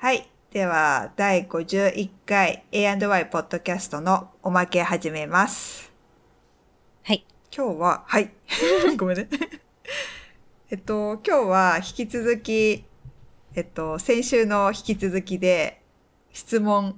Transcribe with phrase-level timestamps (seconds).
[0.00, 0.28] はい。
[0.52, 5.92] では、第51回 A&Y ポッドキャストのおまけ始めます。
[7.02, 7.26] はい。
[7.52, 8.30] 今日は、はい。
[8.96, 9.28] ごめんね。
[10.70, 12.84] えっと、今日は引き続き、
[13.56, 15.82] えっと、先週の引き続きで、
[16.32, 16.94] 質問。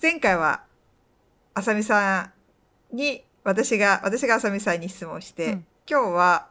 [0.00, 0.64] 前回は、
[1.52, 2.32] あさみさ
[2.90, 6.48] んに、私が、私があさみさんに質問して、うん今日は、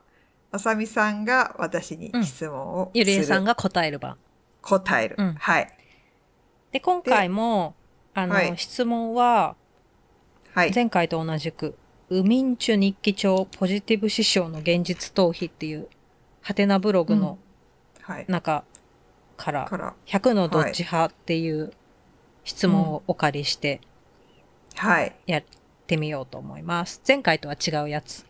[0.52, 3.00] あさみさんが私に質問をする。
[3.00, 4.20] ゆりえさんが答える番。
[4.68, 5.16] 答える。
[5.18, 5.68] うんはい。
[6.72, 7.76] で、今回も、
[8.14, 9.56] あの、はい質問は、
[10.54, 10.74] はい。
[10.74, 11.78] 前回と同じく、
[12.10, 15.88] ウミンチュ日記帳ポジティブ師匠の現実逃避っていう、
[16.42, 17.38] ハテナブログの
[18.02, 18.26] はい。
[18.28, 18.64] 中
[19.38, 21.72] から、から、100のどっち派っていう
[22.44, 23.82] 質問をお借りして
[24.76, 25.16] はい。
[25.26, 25.44] やっ
[25.88, 27.02] てみようと思います。
[27.08, 28.26] 前回とは違うやつ。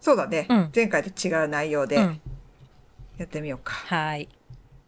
[0.00, 0.46] そうだね。
[0.48, 2.20] うん前回と違う内容でうん。
[3.18, 3.72] やってみようか。
[3.74, 4.28] はい。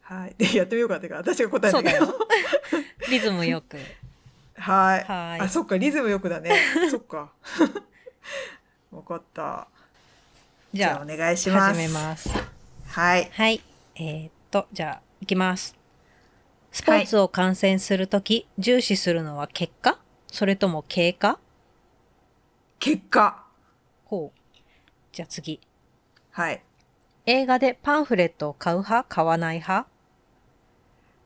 [0.03, 0.35] はい。
[0.37, 2.13] で、やってみようかっていうか、私が答えるんだけど。
[3.09, 3.77] リズムよく。
[4.55, 5.03] はい。
[5.03, 6.51] はいあ、そっか、リズムよくだね。
[6.91, 7.31] そっか。
[8.91, 9.67] わかった。
[10.73, 11.75] じじゃあ、ゃお願いしあ、ます。
[11.75, 12.29] 始めます。
[12.87, 13.29] はい。
[13.31, 13.61] はい。
[13.95, 15.75] えーっと、じゃあ、いきます。
[16.71, 19.99] スポーツを観戦するとき、重視するのは結果？
[20.31, 21.39] それとも経過？
[22.79, 23.43] 結果。
[24.05, 24.39] ほう。
[25.11, 25.61] じゃあ次。
[26.31, 26.63] はい。
[27.27, 29.05] 映画でパンフレットを買う派？
[29.07, 29.87] 買わない派？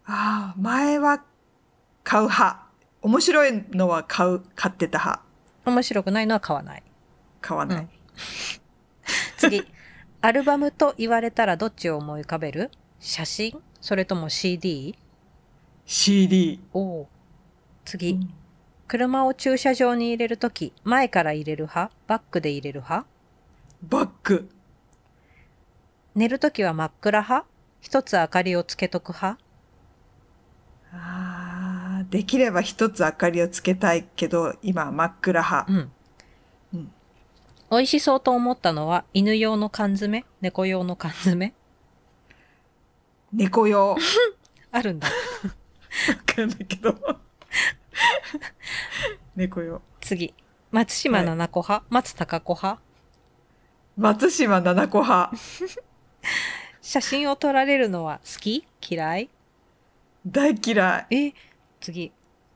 [0.07, 1.23] ああ、前は
[2.03, 2.63] 買う派。
[3.01, 5.21] 面白いのは買う、買ってた派。
[5.65, 6.83] 面白くないのは買わない。
[7.41, 7.83] 買わない。
[7.83, 7.89] うん
[9.37, 9.63] 次。
[10.21, 12.71] アルバムと言われたらどっちを思い浮かべる？
[12.99, 13.61] 写真？
[13.79, 14.97] それとも CD?
[15.85, 16.59] CD。
[16.73, 17.07] おう
[17.85, 18.19] 次。
[18.87, 21.93] 車を駐車場に入れるとき、前から入れる派？
[22.07, 23.05] バックで入れる派？
[23.83, 24.49] バック。
[26.15, 27.45] 寝るときは真っ暗派？
[27.81, 29.39] 一つ明かりをつけとく派？
[30.99, 35.65] ああ、できれば一つ明かりをつけたいけど、今は真っ暗派。
[35.69, 35.91] うん。
[36.73, 36.91] うん
[37.69, 40.23] 美味しそうと思ったのは犬用の缶詰？
[40.39, 41.53] 猫用の缶詰？
[43.33, 43.89] 猫用。
[43.89, 43.97] わ
[44.71, 45.09] あるんだ。
[46.25, 46.95] かんないけど。
[49.35, 49.81] 猫用。
[49.99, 50.33] 次。
[50.71, 52.81] 松島七子派、松高子派？
[53.97, 55.31] 松島七子派。
[56.81, 58.65] 写真を撮られるのは好き？
[58.89, 59.29] 嫌い？
[60.27, 61.15] 大嫌い。
[61.29, 61.33] え
[61.79, 62.11] 次。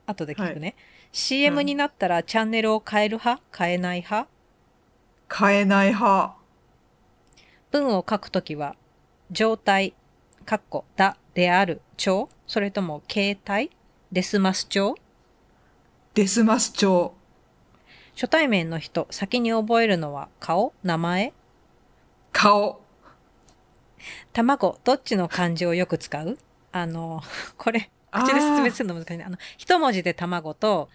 [0.06, 0.74] 後で聞くね。
[0.76, 3.42] は CM になったらチャンネルを変える派？
[3.56, 4.28] 変えない派？
[5.28, 6.34] 買えない派。
[7.70, 8.76] 文を書くときは、
[9.30, 9.94] 状態、
[10.44, 13.70] かっこ、だ、である、帳それとも携帯？
[14.10, 14.94] デスマス帳
[16.12, 17.14] デスマス帳。
[18.14, 20.74] 初対面の人、先に覚えるのは顔？
[20.82, 21.32] 名前？
[22.32, 22.82] 顔。
[24.34, 26.36] 卵、どっちの漢字をよく使う？
[26.72, 27.22] あの、
[27.56, 29.24] これ、口で説明するの難しいね。
[29.24, 30.88] あの、一文字で卵と、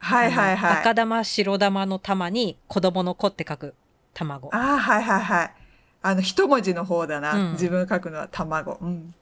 [0.00, 0.80] はいはいはい。
[0.80, 3.74] 赤玉、白玉の玉に子供の子って書く
[4.14, 4.48] 卵。
[4.54, 5.54] ああ、はいはいはい。
[6.02, 7.34] あの、一文字の方だな。
[7.34, 8.78] うん自分書くのは卵。
[8.80, 9.14] うん。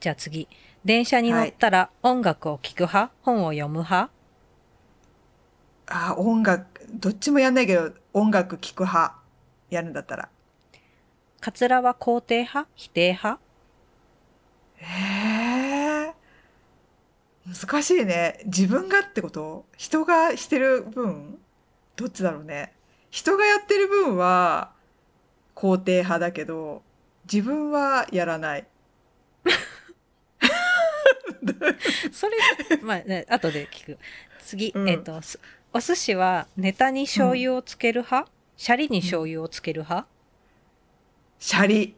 [0.00, 0.48] じゃあ次。
[0.84, 3.12] 電車に乗ったら音楽を聴く派？
[3.22, 4.10] 本を読む派？
[5.86, 9.14] ああ、音楽、どっちもやんないけど、音楽聴く派。
[9.70, 10.28] やるんだったら。
[11.40, 12.70] カツラは肯定派？
[12.74, 13.43] 否定派？
[14.84, 16.14] へえ。
[17.46, 18.40] 難しいね。
[18.46, 19.66] 自分がってこと？
[19.76, 21.38] 人がしてる分
[21.96, 22.72] どっちだろうね。
[23.10, 24.72] 人がやってる分は
[25.54, 26.82] 肯定派だけど、
[27.30, 28.66] 自分はやらない。
[32.12, 32.36] それ、
[32.82, 33.98] まあね、後で聞く。
[34.40, 35.38] 次、うんえっ、と、す
[35.72, 40.06] お寿司はネタに醤油をつける派、シャリに醤油をつける派、
[41.38, 41.96] シャリ。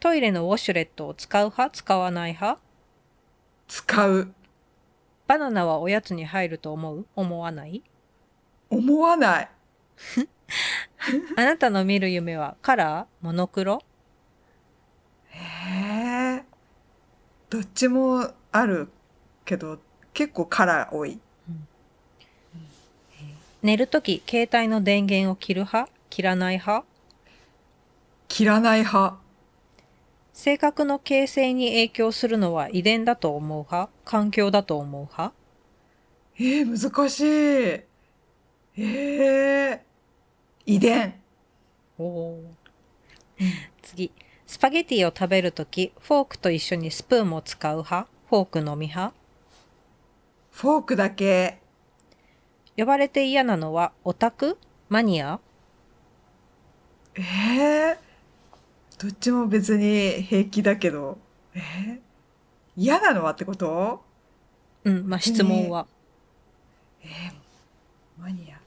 [0.00, 1.70] トイレのウォシュレットを使う派？
[1.76, 2.58] 使わない派？
[3.68, 4.32] 使う。
[5.26, 7.06] バナナはおやつに入ると思う？
[7.14, 7.82] 思わない？
[8.70, 9.48] 思わない。
[11.36, 13.24] あなたの見る夢はカラー？
[13.24, 13.82] モノクロ？
[15.28, 16.44] へえ。
[17.50, 18.88] どっちもある
[19.44, 19.78] けど、
[20.14, 21.20] 結構カラー多い。
[23.62, 25.92] 寝るとき携帯の電源を切る派？
[26.08, 26.86] 切らない派？
[28.28, 29.18] 切らない派。
[30.40, 33.92] 性格の形成に影響するのは遺伝だと思う派？
[34.06, 35.34] 環境だと思う派？
[36.38, 37.26] えー、難しい。
[37.26, 37.84] え
[38.78, 39.84] え
[40.64, 41.20] 遺伝。
[41.98, 42.40] おー
[43.82, 44.10] 次。
[44.46, 48.08] スパゲティを食べるとき、フォークと一緒にスプーンも使う派？
[48.30, 49.14] フォークのみ派？
[50.52, 51.58] フォークだけ。
[52.78, 54.56] 呼ばれて嫌なのはオタク？
[54.88, 55.38] マニア？
[57.16, 58.09] ええ
[59.00, 61.16] どっちも別に平気だけど。
[61.54, 61.58] え？
[61.58, 61.98] ー
[62.76, 64.04] 嫌なのはってこと？
[64.84, 65.86] うん、まあ質問は。
[68.18, 68.60] マニア。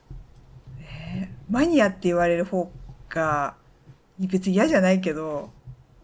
[0.80, 2.68] えーマニアって言われる方
[3.08, 3.54] が、
[4.18, 5.50] 別に嫌じゃないけど、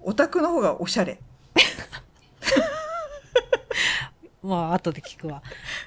[0.00, 1.18] オタクの方がおしゃれ。
[4.44, 5.42] まあ後で聞くわ。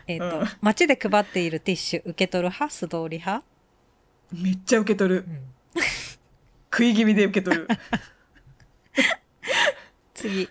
[0.06, 2.74] えっ、と、うん街で配っているティッシュ受け取る派？
[2.74, 3.46] 素通り派、
[4.34, 5.30] めっちゃ受け取るう。
[5.31, 5.39] ん、
[6.72, 7.68] 食い気味で受け取る。
[10.13, 10.50] 次。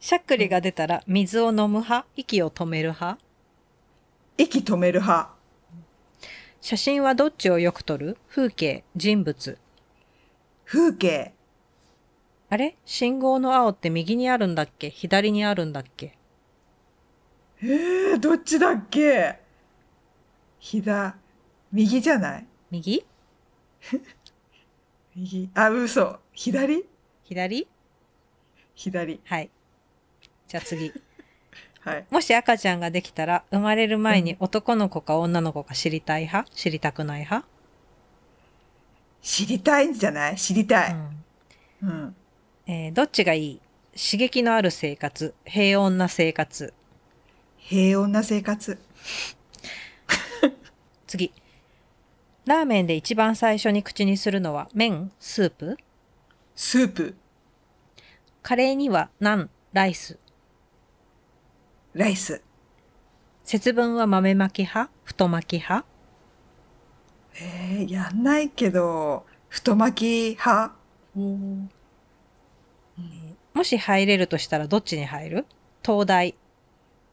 [0.00, 2.06] しゃっくりが出たら水を飲む派？
[2.16, 3.18] 息を止める派？
[4.38, 5.30] 息止める派。
[6.60, 8.16] 写真はどっちをよく撮る？
[8.28, 9.58] 風景、人物。
[10.64, 11.34] 風景。
[12.48, 12.76] あれ？
[12.84, 14.90] 信号の青って右にあるんだっけ？
[14.90, 16.16] 左にあるんだっけ？
[17.62, 19.38] えー、どっちだっけ？
[20.58, 21.14] 左。
[21.72, 22.46] 右じゃない？
[22.70, 23.04] 右？
[25.14, 25.48] 右。
[25.54, 26.18] あ、嘘。
[26.32, 26.84] 左？
[27.24, 27.68] 左？
[28.74, 29.20] 左。
[29.24, 29.50] はい。
[30.48, 30.92] じゃあ次。
[31.80, 32.06] はい。
[32.10, 36.48] もし赤ちゃんができたら生まれる前に男の子か女の子か知りたい派？
[36.54, 37.46] 知りたくない派、
[39.20, 40.36] 知りたいんじゃない？
[40.36, 40.92] 知りたい。
[40.92, 42.16] うんうん。
[42.66, 43.60] えーどっちがいい？
[43.96, 46.72] 刺激のある生活平穏な生活
[47.58, 48.78] 平穏な生活？
[51.06, 51.32] 次
[52.46, 55.12] ラーメンで一番最初に口にするのは麺？
[55.18, 55.76] スープ？
[56.56, 57.14] スープ。
[58.42, 60.18] カレーにはナンライス。
[61.94, 62.42] ライス。
[63.44, 64.92] 節分は豆巻き派？
[65.04, 65.86] 太巻き派？
[67.40, 70.74] えー、やんないけど、太巻き派？
[73.54, 75.46] もし入れるとしたらどっちに入る？
[75.84, 76.34] 東大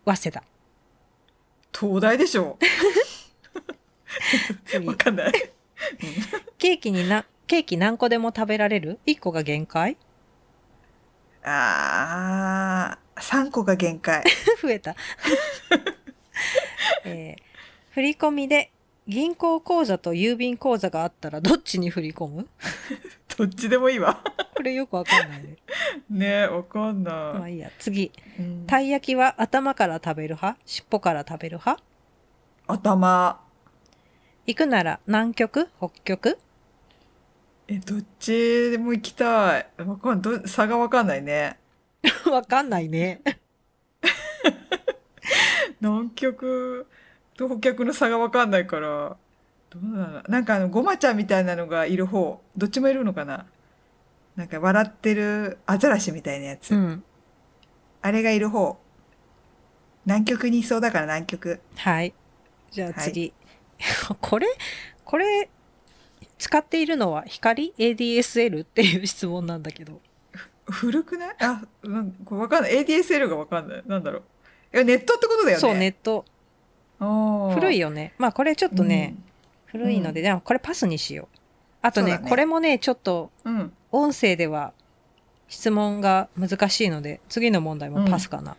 [0.05, 0.43] 早稲田。
[1.79, 2.57] 東大でしょ？
[4.65, 4.87] 次。
[4.87, 5.33] わかんない。
[6.57, 9.95] ケーキになケーキ何個でも食べられる ?1 個が限界？
[11.51, 14.23] あー、3個が限界。
[14.61, 14.95] 増えた。
[17.05, 17.49] えー
[17.91, 18.71] 振り込みで
[19.07, 22.47] 銀行口座と郵便口座があったらどっちに振り込む？
[23.37, 24.21] どっちでもいいわ。
[24.55, 25.55] これよくわかんないね。
[26.09, 27.13] ねえ、わかんない。
[27.13, 27.71] まあいいや。
[27.79, 28.11] 次。
[28.39, 30.59] うんたい焼きは頭から食べる派？
[30.65, 31.83] 尻尾から食べる派？
[32.67, 33.41] 頭。
[34.45, 35.69] 行くなら南極？
[35.79, 36.37] 北極？
[37.71, 39.69] え、どっちでも行きたい。
[39.77, 41.59] わかんど差がわかんないね。
[42.25, 43.21] わかんないね。
[45.79, 46.87] 南極
[47.37, 49.17] と北極の差がわかんないから。
[49.69, 52.41] どうなのなんかあの、ごまちゃんみたいなのがいる方。
[52.57, 53.45] どっちもいるのかな
[54.35, 56.73] なんか笑ってるアザラシみたいなやつ。
[56.73, 57.03] うん。
[58.01, 58.79] あれがいる方。
[60.07, 61.59] 南極にいそうだから南極。
[61.75, 62.15] はい。
[62.71, 63.31] じゃあ次。
[64.21, 64.47] これ、
[65.03, 65.51] これ、
[66.39, 70.01] 使っているのは光 ?ADSL っていう質問なんだけど。
[70.65, 71.35] 古くない？
[71.39, 72.83] あ、なんこれわかんない。
[72.83, 73.83] ADSL がわかんない。
[73.85, 74.23] なんだろう。
[74.73, 75.61] いや、ネットってことだよね。
[75.61, 76.25] そう、ネット。
[76.99, 78.13] 古いよよね。
[78.17, 79.15] まあこれちょっとね、
[79.65, 81.37] 古いので、でもこれパスにしよう。
[81.81, 83.55] あとねねこれもね、ちょっとうん。
[83.55, 83.73] うん。
[83.91, 84.73] 音声では
[85.47, 88.55] 質問が難しいので、次の問題もパスかな。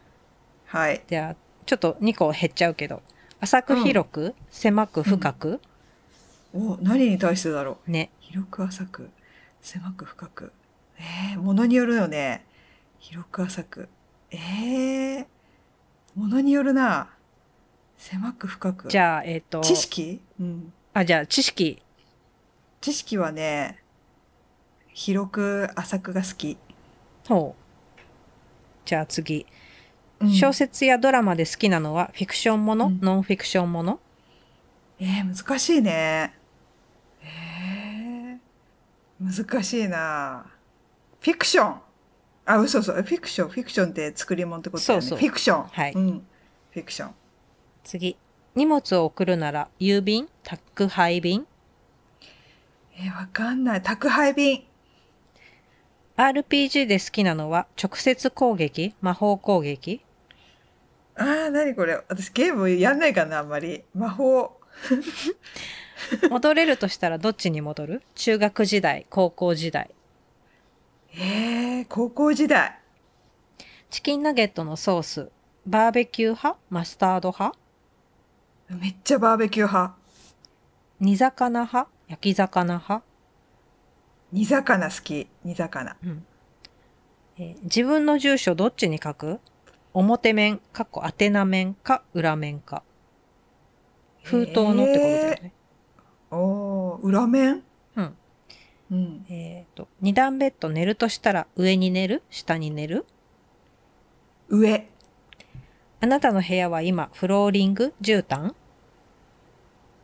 [0.66, 1.02] はい。
[1.06, 1.36] じゃあ、
[1.66, 3.02] ちょっと2個減っちゃうけど。
[3.42, 5.60] 浅く広く、狭く深く、
[6.52, 7.90] お、何に対してだろう？
[7.90, 8.10] ね。
[8.20, 9.10] 広く浅く、
[9.60, 10.52] 狭く深く。
[10.98, 12.44] えー、ものによるよね。
[12.98, 13.88] 広く浅く。
[14.30, 15.26] えー、
[16.14, 17.10] ものによるな。
[17.96, 18.88] 狭く深く。
[18.88, 19.60] じゃあ、えっ、と。
[19.60, 20.20] 知識？
[20.40, 20.72] うん。
[20.92, 21.82] あ、じゃあ、知識。
[22.80, 23.82] 知識はね、
[24.88, 26.56] 広く浅くが好き。
[27.28, 28.00] ほう。
[28.84, 29.46] じゃあ次。
[30.20, 34.00] うん小説やドラマで好きなのはフィクションもの、うんノンフィクションもの？
[34.98, 36.34] えー、難しいね。
[37.22, 40.46] えー、難しいな。
[41.20, 41.80] フィクション。
[42.46, 42.92] あ、嘘嘘。
[42.92, 43.48] フィクション。
[43.50, 45.06] フィクションって作り物ってことだよね。
[45.06, 45.64] そうそうフィクション。
[45.64, 46.26] はいうん。
[46.70, 47.14] フィクション。
[47.84, 48.16] 次。
[48.54, 50.28] 荷物を送るなら郵便？
[50.42, 51.46] 宅配便？
[52.96, 53.82] えー、わかんない。
[53.82, 54.64] 宅配便。
[56.16, 58.94] RPG で好きなのは直接攻撃？
[59.00, 60.02] 魔法攻撃？
[61.16, 62.02] あー、なにこれ。
[62.08, 63.84] 私ゲームやんないかな、あんまり。
[63.94, 64.58] 魔法。
[66.30, 68.02] 戻れるとしたらどっちに戻る？
[68.14, 69.90] 中学時代高校時代。
[71.14, 72.78] えー、高校時代。
[73.90, 75.30] チキンナゲットのソース。
[75.66, 76.58] バーベキュー派？
[76.70, 77.58] マスタード派？
[78.70, 79.94] めっちゃバーベキュー派。
[81.00, 81.90] 煮魚派？
[82.08, 83.04] 焼き魚派、
[84.32, 85.28] 煮魚好き。
[85.44, 85.96] 煮魚。
[86.02, 86.26] うん。
[87.38, 89.40] えー自分の住所どっちに書く？
[89.92, 92.82] 表面かっこ宛名面か裏面か。
[94.22, 95.50] 封筒のってことだよね、おー、
[96.30, 97.62] 裏面？
[97.96, 98.16] うん。
[98.90, 99.26] うん。
[99.28, 102.22] えっ、と二段ベッド寝るとしたら上に寝る？
[102.30, 103.06] 下に寝る？
[104.48, 104.88] 上。
[106.00, 107.92] あなたの部屋は今、フローリング？
[108.00, 108.54] 絨毯？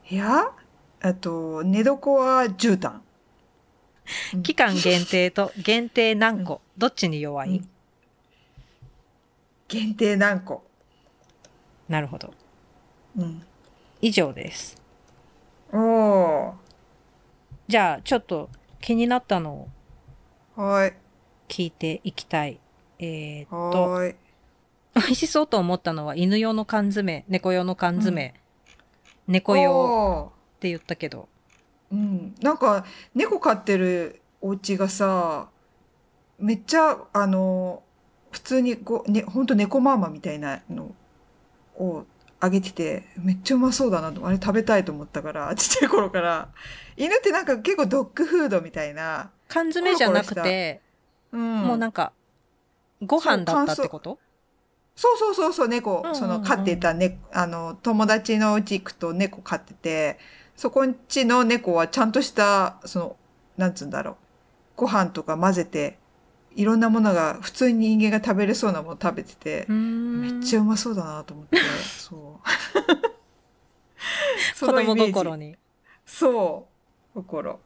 [0.09, 0.53] 部屋？
[1.01, 3.01] あと、寝床は絨毯。
[4.35, 7.69] うん期間限定と限定何個、どっちに弱い、うん
[9.67, 10.63] 限定何個？
[11.89, 12.33] なるほど。
[13.17, 13.43] うん。
[14.01, 14.81] 以上です。
[15.79, 16.55] おー。
[17.69, 18.49] じゃあ、ちょっと
[18.81, 19.69] 気になったの
[20.57, 20.95] をはい。
[21.49, 22.61] 聞いていきたい。
[22.99, 24.15] えーっと、い。
[24.95, 28.35] 美味しそうと思ったのは犬用の缶詰、猫用の缶詰、
[29.27, 30.31] 猫用おーっ
[30.61, 31.29] て言ったけど、
[31.93, 35.49] うん、なんか猫飼ってるお家がさ
[36.39, 37.83] めっちゃあの
[38.31, 40.95] 普通にこう、ね、ほんと猫ママみたいなの
[41.79, 42.05] を
[42.47, 46.49] あげててめっちゃうまそうだなとあれ食べたいと思ったから ちっちゃい頃から。
[46.97, 50.81] 犬ってなんか結構ドッグフードみたいな、缶詰じゃなくて、
[51.31, 52.13] うん、もうなんか、
[53.05, 54.19] ご飯だったってこと？
[54.95, 56.15] そうそうそうそう猫、うんうんうん。
[56.17, 60.19] その飼ってた、ね、あの友達のうち行くと猫飼ってて
[60.57, 63.17] そこんちの猫はちゃんとしたその
[63.59, 64.17] なんつうんだろう
[64.77, 65.99] ご飯とか混ぜて
[66.57, 71.59] いろんなものが普通に人間が食べれそうなもの食べてて、めっちゃゃうまそうだなと思って
[71.99, 72.49] そう。
[74.59, 75.57] 子供に心に。
[76.07, 76.67] そ
[77.15, 77.23] う。
[77.23, 77.61] 心。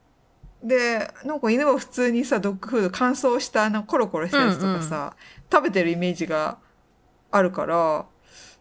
[0.62, 5.16] でなんか犬は普通にさドッグフード乾燥したあのコロコロしたやつとかさ、
[5.50, 6.58] 食べてるイメージが
[7.30, 8.06] あるから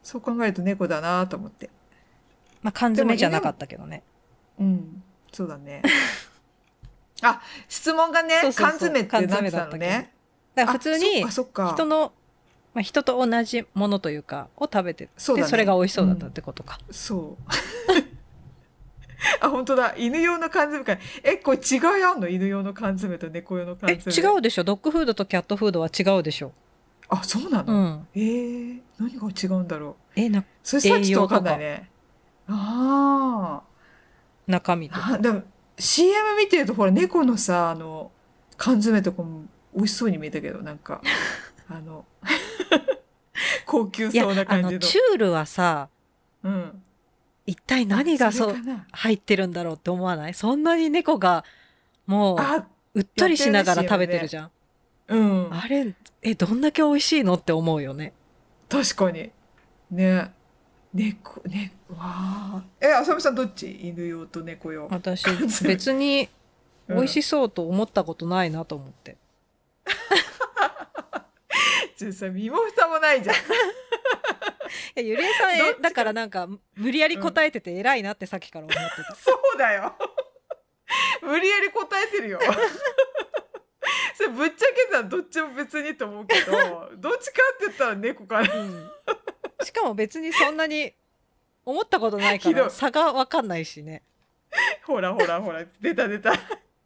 [0.03, 1.71] そう考えると猫だなと思って。
[2.61, 4.03] まあ缶詰じゃなかったけどね。
[4.59, 5.03] うん。
[5.33, 5.81] そうだね。
[7.21, 10.13] あ質問がね缶詰ってなってたのね
[10.65, 12.11] だから普通に人の、
[12.73, 15.43] まあ、人と同じものというかを食べててそね。
[15.43, 16.79] それが美味しそうだったってことか。
[16.91, 17.43] そう。
[19.41, 19.95] あ本当だ。
[19.97, 21.01] 犬用の缶詰か。
[21.23, 22.29] えこれ違いあんの？
[22.29, 24.63] 犬用の缶詰と猫用の缶え詰違うでしょ。
[24.63, 26.53] ドッグフードとキャットフードは違うでしょ。
[27.09, 28.07] あそうなうの、ん。
[28.15, 30.19] えー、何が違うんだろう。
[30.19, 31.89] えなそれさちょっとわかんないね。
[32.47, 33.61] あ
[34.47, 35.13] 中身とか。
[35.15, 35.17] あ。
[35.17, 35.43] でも
[35.77, 38.11] CM 見てるとほら猫のさあの
[38.57, 39.43] 缶詰とかも
[39.75, 41.01] 美味しそうに見えたけどなんか
[41.69, 42.05] あの
[43.65, 44.71] 高級そうなあ感じの。
[44.73, 45.89] のチュールはさ
[46.43, 46.81] うん、
[47.45, 48.55] 一体何があそう
[48.93, 50.33] 入ってるんだろうって思わない？
[50.33, 51.43] そんなに猫が
[52.07, 54.51] もうあうっとりしながら食べてるじゃん。
[55.09, 55.53] うん。
[55.53, 58.13] あれえどんだけ美味しいのって思うよね。
[58.69, 59.31] 確かに。
[59.91, 60.31] ね。
[60.93, 62.63] 猫ねわあ。
[62.79, 63.69] えあさみさんどっち？
[63.89, 64.87] 犬用と猫用。
[64.89, 65.23] 私
[65.67, 66.29] 別に
[66.87, 66.95] うん。
[66.97, 69.17] 美味しそうと思ったことないなと思って。
[71.97, 73.39] ちょっとさ身も蓋もないじゃん い
[74.95, 79.15] やゆりえさんえだからなんか無理やり答えてて偉いなってさっきから思ってた。
[79.15, 79.95] そうだよ。
[81.21, 82.39] 無理やり答えてるよ。
[84.15, 88.53] それぶっちゃけたらどっちも別にと思うけど、どっちかって言ったら猫かな。
[88.53, 88.91] うん
[89.63, 90.93] しかも別にそんなに
[91.65, 94.03] 思ったことないかひど差がわかんないしね。
[94.85, 96.33] ほらほらほら、出た出た。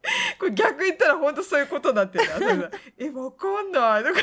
[0.39, 2.25] これ逆言ったら本当そういうことになってる
[2.59, 2.69] な。
[2.97, 4.03] え、わかんない。
[4.03, 4.19] とか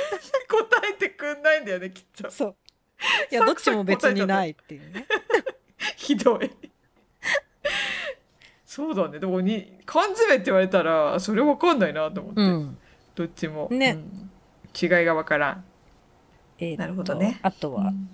[0.49, 2.31] 答えてくんないんだよね、きっと。
[2.31, 2.57] そう。
[3.33, 5.07] いやどっちも別にないっていうね。
[5.97, 6.51] ひどい。
[8.67, 9.19] そうだね。
[9.19, 12.79] でもに缶詰って言われたらそれわかんないなと思って、うん。
[13.15, 14.31] どっちも、ねうん
[14.81, 15.65] 違いがわからん。
[16.59, 18.11] えーとなるほどねあとは、うん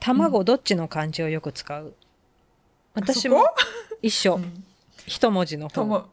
[0.00, 1.92] 卵どっちの漢字をよく使う？
[2.94, 3.44] 私も
[4.00, 4.64] 一緒、うん
[5.06, 6.08] 一文字の方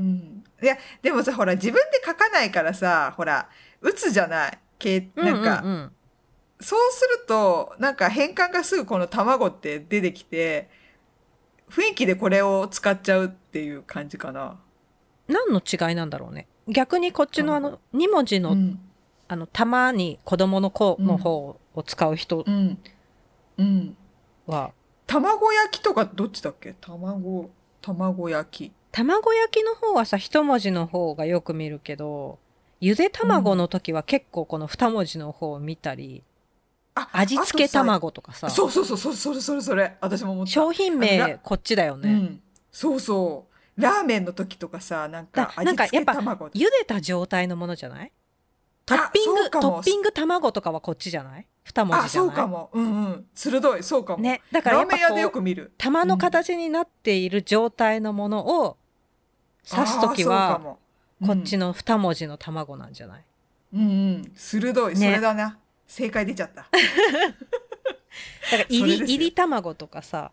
[0.00, 3.48] うん、いやでもさほら自分で書かないからさほら
[3.80, 4.58] 打つじゃない？
[4.78, 5.74] けなんか、うんうん。
[5.74, 5.92] うん
[6.62, 10.68] そうするとなんか変換がすぐこの卵って出てきて
[11.70, 14.60] 雰囲気でこれを使っちゃうっていう感じかな。
[15.26, 16.46] 何の違いなんだろうね。
[16.68, 18.78] 逆にこっちのあの2文字の,、うん。
[19.28, 22.78] あの玉に子供の子の方を使う人うん。
[23.56, 23.96] うん、
[24.46, 24.72] は、
[25.06, 26.74] 卵焼きとかどっちだっけ？
[26.78, 27.48] 卵
[27.80, 28.72] 卵焼き。
[28.92, 32.38] 卵焼きの方はさ一文字の方がよく見るけど
[32.80, 36.22] ゆで卵の時は結構この二文字の方を見たり、
[36.94, 38.48] あ味付け卵とかさ。
[38.48, 40.52] そうそうそうそうそれそれそれ私も思った。
[40.52, 42.40] 商品あ名らこっちだよね、うん、
[42.72, 43.80] そうそう。
[43.80, 46.46] ラーメンの時とかさなんかだなんか味付け卵。
[46.48, 48.12] 茹でた状態のものじゃない？
[48.86, 51.46] トッピングトッピング卵とかはこっちじゃない？
[51.64, 52.30] 二文あ字じゃない？
[52.30, 52.70] そうかも。
[52.72, 53.26] うんうん。
[53.34, 53.82] 鋭い。
[53.82, 54.40] そうかも、ね。
[54.50, 54.88] だからやっ
[55.78, 58.78] 玉の形になっている状態のものを
[59.64, 60.60] 指す時は
[61.24, 63.24] こっちのの二文字の卵なんじゃない？
[63.74, 63.84] うんう
[64.18, 64.32] ん。
[64.34, 65.06] 鋭い、ね。
[65.06, 65.58] それだな。
[65.86, 66.66] 正解出ちゃった。
[66.70, 66.70] だ
[68.50, 70.32] から入り入り卵とかさ。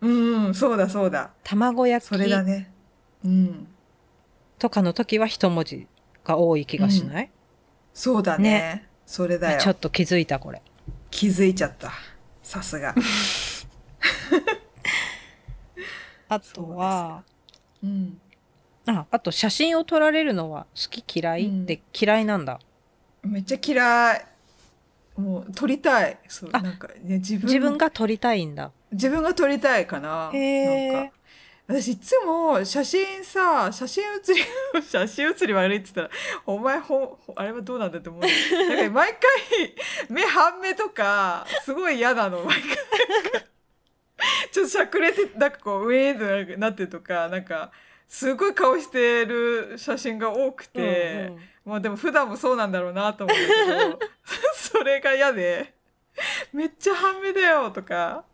[0.00, 0.54] うんうん。
[0.54, 1.30] そうだそうだ。
[1.42, 2.72] 卵焼それだきね。
[3.24, 3.68] うん。
[4.58, 5.86] とかの時は一文字
[6.24, 7.30] が多い気がしない、
[7.92, 8.50] そうだね。
[8.50, 8.88] ね。
[9.06, 9.60] それだよ。
[9.60, 10.62] ちょっと気づいたこれ。
[11.10, 11.92] 気づいちゃった。
[12.42, 12.94] さすが。
[16.28, 17.22] あとは、
[17.82, 18.20] うん。
[18.86, 21.20] あ、あと写真を撮られるのは好き？
[21.20, 22.60] 嫌い、うんで嫌いなんだ？
[23.22, 24.26] めっちゃ嫌い。
[25.20, 26.18] もう撮りたい。
[26.28, 28.70] そう、あなんかね、自分自分が撮りたいんだ。
[28.92, 30.08] 自分が撮りたいかな。
[30.08, 31.12] なんか
[31.68, 34.40] 私いつも写真さ写真写り
[34.88, 38.30] 写真写り悪いって言ったらお前ほほあれはどうなんだって思うなん
[38.86, 39.20] か毎回
[40.08, 42.76] 目半目とかすごい嫌なの毎回
[44.52, 47.72] ちょっとしゃくれてなんかこうウェーってなってるとかなんか
[48.08, 51.40] すごい顔してる写真が多くて、うんうん。
[51.64, 53.42] まあでも普段もそうなんだろうなと思うけ
[53.92, 53.98] ど
[54.54, 55.74] それが嫌で
[56.52, 58.24] めっちゃ半目だよとか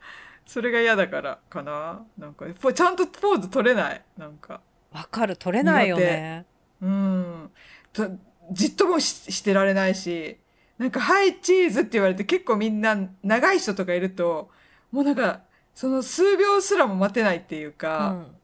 [0.46, 2.04] それが嫌だからかな。
[2.18, 4.02] なんかぽちゃんとポーズ取れない。
[4.18, 4.60] なんか。
[4.92, 6.44] わかる、撮れないよね。
[6.82, 7.50] うん。
[7.92, 8.10] と
[8.50, 10.38] じっともししてられないし
[10.78, 14.50] なんか「はいチーズ」って言われて結構みんな長い人とかいると
[14.90, 15.42] もうなんか
[15.74, 18.36] その数秒すらも待てないっていううか、ん。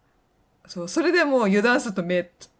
[0.69, 2.51] そうそれでもう油断すると目つ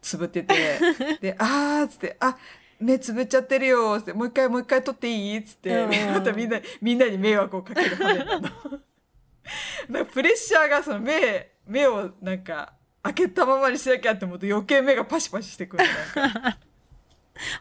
[0.00, 0.78] つぶってて
[1.20, 2.36] で「あー」っつって「あ
[2.78, 8.50] 目つぶっちゃってるよ」っつって「もう一回もう一回撮っていい?」っつって、うんうん またみんなみんなに迷惑をかける羽目なの。
[10.12, 15.84] プレッシャーがその目目をなんか開けたままにしなきゃって思うと余計目がパシパシしてくる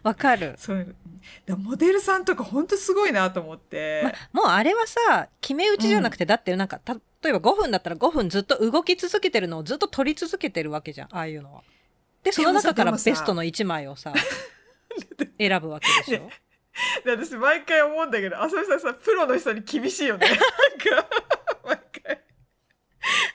[0.03, 0.55] わかる。
[0.57, 0.95] そう
[1.45, 4.01] だモデルさんとかほんとすごいなと思って、
[4.33, 11.61] ま、もうあれはさ、決め打ちじゃなくて、だってなんか、た例えば5分だったら5分ずっと動き続けてるのをずっと撮り続けてるわけじゃん、ああいうのは。
[12.23, 14.13] で、その中からベストの1枚をさ、
[15.37, 16.29] 選ぶわけでしょ？
[17.05, 20.37] 私毎回思うんだけど浅見さんさプロの人に厳しいよね なん
[21.01, 21.09] か
[21.65, 22.21] 毎回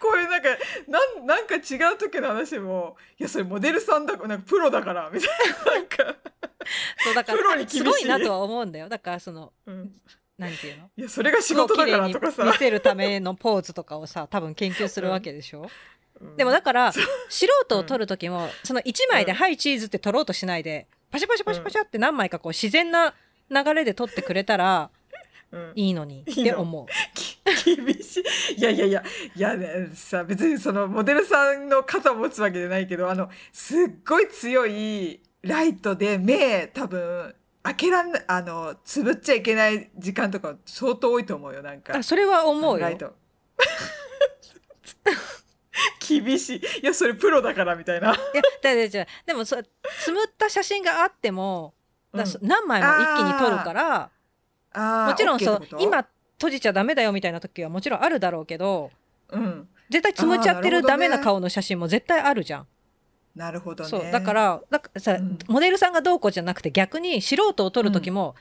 [0.00, 0.48] こういうなんか
[0.88, 5.28] なんなんか違う時の話もいやそれモデルさんだなんかプロだからみたい
[5.66, 6.16] ななんか、
[7.04, 8.88] そう、だかプロら、に厳しいすごいなとは思うんだよ。
[8.88, 9.92] だから、その、うん、
[10.38, 10.90] なんていうの？
[10.96, 12.44] いやそれが仕事だからとかさ。
[12.44, 15.68] 見せるためのポーズとかをさ、多分研究するわけでしょ？
[16.20, 16.36] うん。
[16.36, 17.02] でもだから、素
[17.66, 19.38] 人を撮る時も、その1枚で、うん。
[19.38, 23.14] はい、チーズって撮ろうとしないで、パシャパシャパシャパシャって何枚かこう自然な
[23.48, 24.90] 流れで撮ってくれたら
[25.52, 25.72] うん。
[25.76, 26.86] いいのにって思う。
[27.14, 27.38] き
[27.76, 28.54] 厳しい。
[28.58, 29.04] いやいやいや
[29.36, 41.96] いやねさ別にそのモデルさんの肩を持つわけじゃないけどあのすっごい強いライトで目多分開けらんなあのつぶっちゃいけない時間とか相当多いと思うよなんか。
[41.96, 42.86] あそれは思うよ。
[46.06, 46.58] 厳しい。
[46.58, 48.12] いやそれプロだからみたいな。
[48.12, 49.56] いやだだだでもそ
[50.02, 51.72] つむった写真があっても、
[52.12, 52.24] うん。
[52.42, 54.10] 何枚も一気に撮るから
[55.08, 58.90] もちろんそう今閉じちゃダメだよみたいな時はもちろんあるだろうけど
[59.30, 59.68] うん。
[59.88, 62.66] 絶対つむっちゃってるダメな顔の写真も絶対あるじゃん。
[63.34, 63.90] なるほどね。
[63.90, 65.38] そうだからだからさ、うん。
[65.48, 68.34] モデルさんがどうこうじゃなくて逆に素人を撮る時も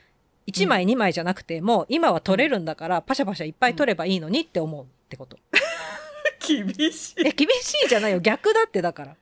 [0.47, 5.37] 1枚2枚じゃなくてもう今は撮れるんだからパシャパシャいっぱい撮ればいいのにって思うってこと。
[6.45, 7.27] 厳しい。
[7.27, 8.19] え厳しいじゃないよ。
[8.19, 9.15] 逆だってだから。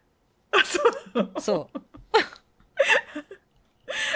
[0.51, 0.79] あそ
[1.21, 1.79] うそう。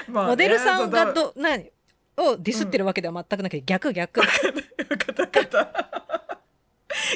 [0.12, 1.72] まあねモデルさんがど何？
[2.18, 4.22] をディスってるわけでは全くなくて逆逆。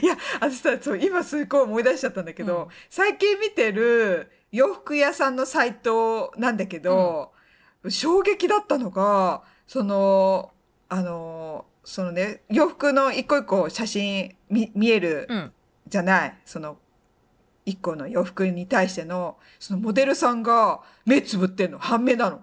[0.02, 2.68] いや私さそう今すごい思い出しちゃったんだけど、うん。
[2.89, 7.32] 最近見てる洋服屋さんのサイトなんだけど、
[7.88, 10.52] 衝撃だったのがその
[10.89, 15.52] あのそのね洋服の一個一個写真見見えるうん。
[15.88, 16.78] じゃないその
[17.65, 21.80] 一個の洋服に対してのそのモデルさんが目つぶってんの。
[21.80, 22.42] 半目なの。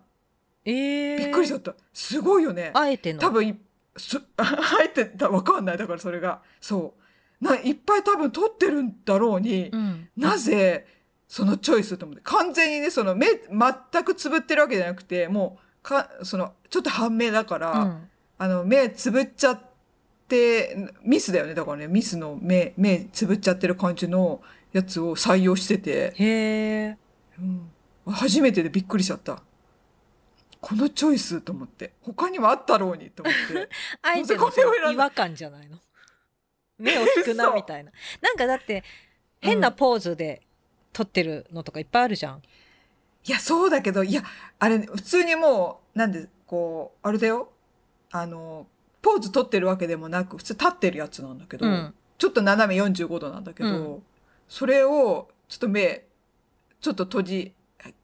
[0.65, 2.73] えー、びっくりしちゃった、すごいよね。
[2.75, 3.21] あえての。
[3.21, 3.57] 多分い
[3.97, 5.79] す 入ってたわかんない。
[5.79, 6.43] だからそれが。
[6.61, 7.03] そう
[7.41, 10.09] ないっぱい多分撮ってるんだろうに、うん。
[10.17, 10.87] なぜ
[11.29, 19.61] そのチョイスと思って完全にねその目全くつぶってるわけじゃなくてもうかそのちょっと半目だから、うんあの目つぶっちゃっ
[20.29, 26.97] てミスだよねだからねミスの目目つぶっちゃってる感じのやつを採用してて、へえ。
[27.39, 27.71] うん
[28.09, 29.43] 初めてでびっくりしちゃった
[30.61, 33.69] このチョイスと思って他にもあったろうにと思って。
[34.03, 35.79] あえてのこれを選んだ違和感じゃないの？
[36.79, 37.93] 目を引くな嘘みたいな。
[38.21, 38.85] なんかだって
[39.41, 40.43] 変なポーズで
[40.93, 42.43] 撮ってるのとかいっぱいあるじゃん。
[43.25, 44.23] いや、そうだけど、いや、
[44.59, 47.51] あれ、普通にもう、なんで、こう、あれだよ。
[48.13, 48.69] あの、
[49.03, 51.95] ポーズ取ってるわけでもなく、普通立ってるやつなんだけど、うん。
[52.19, 54.03] ちょっと斜め45度なんだけど、うん
[54.49, 56.05] それを、ちょっと目、
[56.81, 57.53] ちょっと閉じ、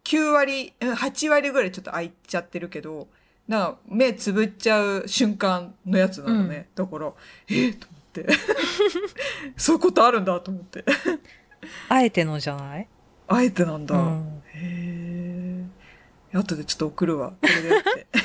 [0.03, 3.07] 9割、うん8割ぐらいちょっと開いちゃってるけど、
[3.47, 6.69] な目つぶっちゃう瞬間のやつなのね。
[6.75, 7.13] だから、
[7.49, 8.02] えー、と思って。
[9.57, 10.85] そういうことあるんだと思って。
[11.89, 12.89] あえてのじゃない？
[13.29, 13.97] あえてなんだ。
[13.97, 14.43] うん。
[14.55, 15.65] へ
[16.35, 16.39] え。
[16.39, 17.31] 後でちょっと送るわ。
[17.31, 18.07] これでって。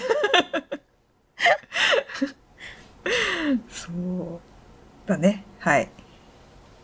[3.70, 4.40] そう
[5.10, 5.90] だねはい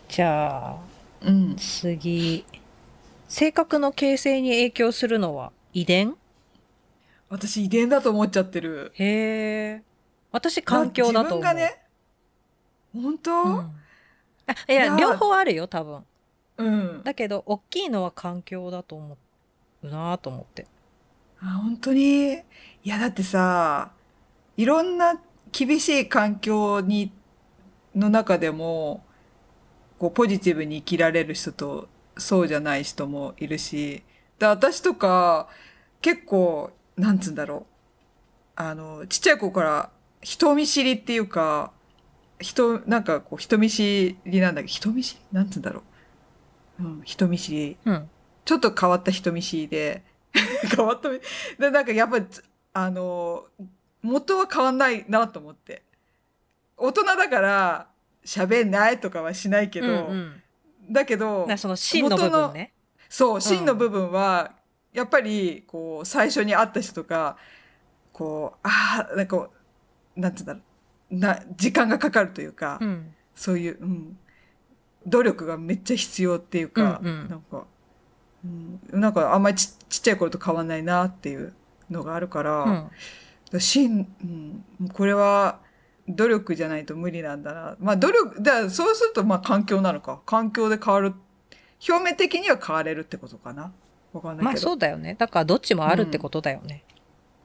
[0.07, 0.77] じゃあ、
[1.21, 2.45] うん次。
[3.27, 6.15] 性格の形成に影響するのは遺伝？
[7.29, 9.83] 私遺伝だと思っちゃってるへえ。
[10.31, 11.39] 私環境だと思う。
[11.39, 11.81] 自分がね
[12.93, 13.31] 本当？
[13.43, 13.57] うん。
[14.45, 16.03] あいや両方あるよ多分。
[16.57, 19.17] うん、だけど大きいのは環境だと思
[19.81, 20.67] うなと思って。
[21.41, 22.33] あ本当に？
[22.33, 22.37] い
[22.83, 23.91] やだってさ
[24.55, 25.19] いろんな
[25.51, 27.11] 厳しい環境に
[27.95, 29.03] の中でも
[29.99, 34.03] こうポジティブに生きられる人とそうじゃない人もいるし
[34.39, 35.47] で私とか
[36.01, 37.73] 結構なんつうんだろう。
[38.55, 39.89] あのちっちゃい子から
[40.21, 41.72] 人見知りっていうか
[42.43, 45.21] 人なんかこう人見知りなんだけど人見知り？
[45.31, 45.81] なんつうんだろ
[46.79, 47.77] う、うん、人見知り。
[47.85, 48.09] うん。
[48.45, 50.03] ちょっと変わった人見知りで、
[50.75, 51.09] 変わった。
[51.09, 51.19] み、
[51.57, 52.17] で、なんかやっぱ、
[52.73, 53.45] あの、
[54.01, 55.83] 元は変わんないなと思って。
[56.75, 57.87] 大人だから、
[58.25, 60.43] 喋んないとかはしないけど、うんうん。
[60.91, 62.73] だけど、なその芯の部分ね。
[63.07, 64.51] そう、芯の部分は、
[64.91, 67.37] やっぱり、こう、最初に会った人とか、
[68.11, 69.49] こう、ああ、なんか、
[70.17, 70.63] なんつうんだろう、
[71.19, 74.17] な、時間がかかるというか、うんそういう、うん、
[75.07, 77.65] 努力がめっちゃ必要っていうか、うんうんなんか、
[78.45, 81.53] うん、なんかあんまりちちっちゃい頃と変わんないなっていう
[81.89, 82.91] のがあるから、うん
[83.51, 84.07] だしん、
[84.79, 85.59] うん、これは
[86.07, 87.75] 努力じゃないと無理なんだな。
[87.79, 90.21] まあ努力、だそうするとまあ環境なのか。
[90.25, 91.13] 環境で変わる。
[91.87, 93.71] 表面的には変われるってことかな。
[94.11, 94.45] わかんないけど。
[94.45, 96.83] まあそうだよねだからどっちもあるってことだよね、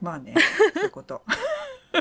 [0.01, 0.35] まあね、
[0.75, 1.23] そういうこと。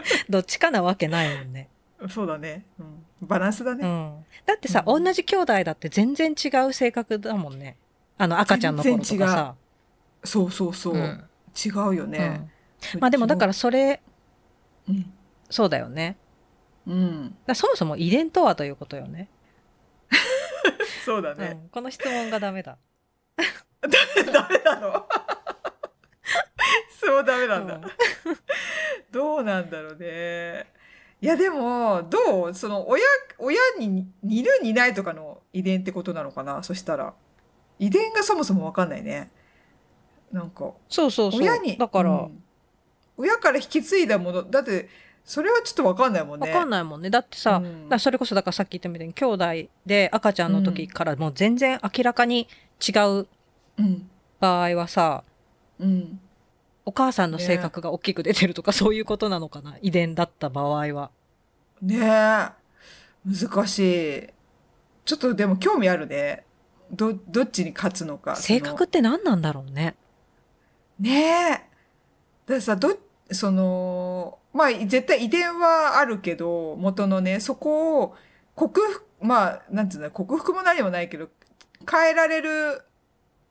[0.29, 1.69] どっちかなわけないもんね、
[2.09, 2.65] そうだね。
[2.79, 3.87] うん、バランスだうね。
[3.87, 5.03] ん、だってさ、うん。
[5.03, 7.77] 同じ兄弟だって全然違う性格だもんね。
[8.17, 9.55] あの赤ちゃんの頃とかさ。
[10.23, 10.95] そうそうそう。
[10.95, 11.23] うん。
[11.55, 12.49] 違うよね。
[12.93, 12.99] うん。
[12.99, 14.01] まあでもだからそれ
[14.87, 15.13] うん。
[15.49, 16.17] そうだよね。
[16.85, 17.35] うん。
[17.53, 19.29] そもそも遺伝とはということよね。
[21.05, 21.59] そうだね。
[21.63, 22.77] うん、この質問がダメだ。
[23.81, 25.05] ダメなの
[26.99, 27.75] そうダメなんだ。
[27.75, 27.81] うん
[29.11, 30.67] どうなんだろうね。
[31.21, 32.53] いやでも、どう？
[32.53, 33.03] その親、
[33.39, 36.61] 親に似る似ないとかの遺伝ってことなのかな？
[36.63, 37.13] そしたら。
[37.79, 39.31] 遺伝がそもそもわかんないね。
[40.31, 41.77] なんか、そうそうそう親に。
[41.77, 42.43] だから、うん
[43.19, 44.89] 親から引き継いだもの、だって、
[45.23, 46.47] それはちょっとわかんないもんね。
[46.51, 49.45] わかんないもんねだってさ、うんだそれこそだからさっき言ったみたいに兄弟
[49.85, 52.47] で赤ちゃんの時からもう全然明らかに
[52.87, 53.27] 違う
[53.79, 54.09] うん。
[54.39, 55.23] 場合はさ
[55.79, 56.19] うん。
[56.87, 59.75] お母さんの性格が大きく出てるとか、 そういうことなのかな？
[59.81, 61.11] 遺伝だった場合は。
[61.81, 62.49] ねえ。
[63.25, 64.29] 難しい。
[65.03, 66.45] ちょっとでも興味あるね。
[66.89, 68.37] ど、どっちに勝つのか。
[68.37, 69.97] 性格って何なんだろうね。
[70.97, 71.51] ねえ。
[71.51, 71.63] だか
[72.47, 72.97] らさ、ど、
[73.31, 78.15] その、まあ、絶対遺伝はあるけど、元のね、そこを
[78.55, 81.27] 克服、まあ、なんつうの、克服も何もないけど、
[81.89, 82.81] 変えられる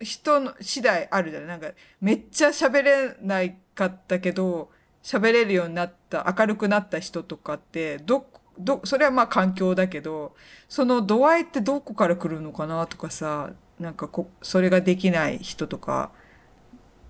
[0.01, 4.71] 人の次第あるじゃないなんか、めっちゃ喋れないかったけど、
[5.03, 8.27] 喋れるようになった、明るくなった人とかって、ど、
[8.59, 10.35] ど、それはまあ環境だけど、
[10.69, 16.11] その度合いってどこから来るのかなとかさ、なんかこ、それができない人とか、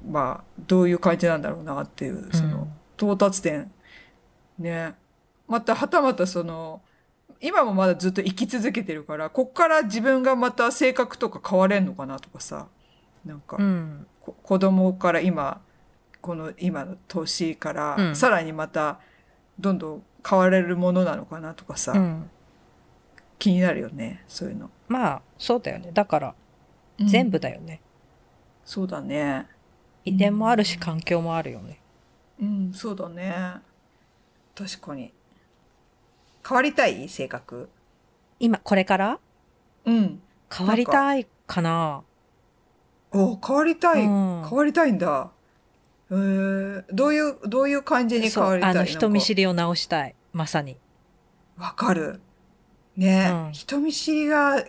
[0.07, 3.72] まあ、どういう感じなんだろうなっていう、その、到達点。
[4.59, 4.94] ね。
[5.49, 6.83] また、はたまたその、
[7.40, 12.68] 今もまだずっと生き続けてるから、こっから自分がまた性格とか変われんのかなとかさ、
[13.26, 14.06] なんか、うん。
[14.20, 15.60] こ子供から今、
[16.22, 19.00] この今の年から、うんさらにまた、
[19.58, 22.30] どんどん変われるものなのかなとかさ、うん。
[23.38, 24.70] 気になるよね、そういうの。
[24.88, 25.90] まあ、そうだよね。
[25.92, 26.34] だから、
[26.98, 27.82] うん全部だよね。
[28.64, 29.46] そうだね。
[30.04, 31.78] 遺伝もあるし、環境もあるよね。
[32.40, 33.34] うん、そうだね。
[34.54, 35.12] 確かに。
[36.48, 37.06] 変わりたい？
[37.08, 37.68] 性格。
[38.40, 39.18] 今、これから？
[39.84, 40.22] うん。
[40.50, 42.02] 変わりたいかな
[43.18, 44.05] お変わりたい。
[44.05, 45.31] うん変わりたいんだ。
[46.11, 48.70] えー、どういう、どういう感じに変わりたい？
[48.72, 49.42] あの、人見知り。
[49.42, 50.14] りを直したい。
[50.33, 50.76] まさに。
[51.57, 52.20] わかる。
[52.96, 54.64] ね、うん人見知りが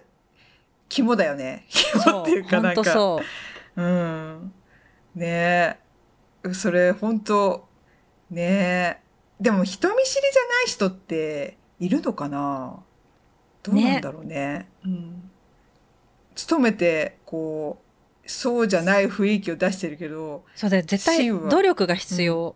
[0.89, 1.65] 肝だよね。
[1.69, 2.83] 肝っていうかほなんんか。
[2.83, 3.21] とそ
[3.75, 3.81] う。
[3.81, 4.53] うん。
[5.15, 5.77] ね
[6.43, 6.53] え。
[6.53, 7.67] それ、本当
[8.31, 8.97] ねえ。
[9.39, 12.79] でも、人見知りじゃない人っているのかな？
[13.63, 14.67] どうなんだろうね。
[14.83, 15.29] うん。
[16.35, 17.86] 勤めて、こう、
[18.27, 20.83] そうじゃない雰囲気を出してるけど、そうだよ。
[20.85, 22.55] 絶対努力が必要。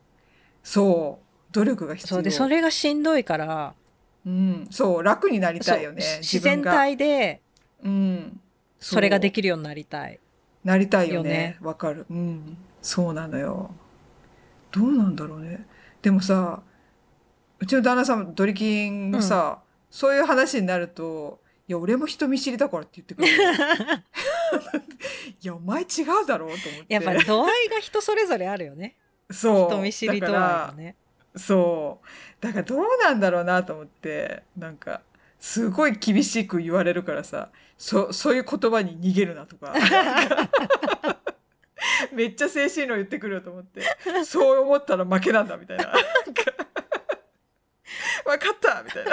[0.63, 2.17] そう、努力が必要。
[2.17, 3.73] そうで、それがしんどいから、
[4.25, 6.03] うん、そう、楽になりたいよね。
[6.21, 6.61] 自然。
[6.61, 7.41] 体で
[7.83, 8.39] うん。
[8.79, 10.19] それができきるようになりたい。
[10.63, 11.57] なりたいよよねね。
[11.61, 12.05] わかる。
[12.09, 12.57] うん。
[12.81, 13.73] そうなのよ。
[14.71, 15.65] どうなんだろうね。
[16.01, 16.61] でもさ、
[17.59, 21.40] うちの旦那さんドリキンがさ、そういう話になると「い
[21.71, 23.27] や俺も人見知りだから」って言ってくる。
[25.41, 25.85] いやお前違
[26.23, 26.93] うだろうと思って。
[26.93, 28.97] やっぱ度合いが人それぞれあるよね。
[29.29, 29.69] そう。
[29.69, 30.95] 人見知り度合いだかがらね
[31.35, 32.07] そう。
[32.41, 34.43] だからどうなんだろうなと思って。
[34.57, 35.01] なんか
[35.39, 37.49] すごい厳しく言われるからさ。
[37.77, 39.73] そそういう言葉に逃げるなとか。
[42.13, 43.81] めっちゃ精神論言ってくるよと思って。
[44.25, 45.91] そう思ったら負けなんだみたいな。
[48.23, 49.11] 分かったみたいな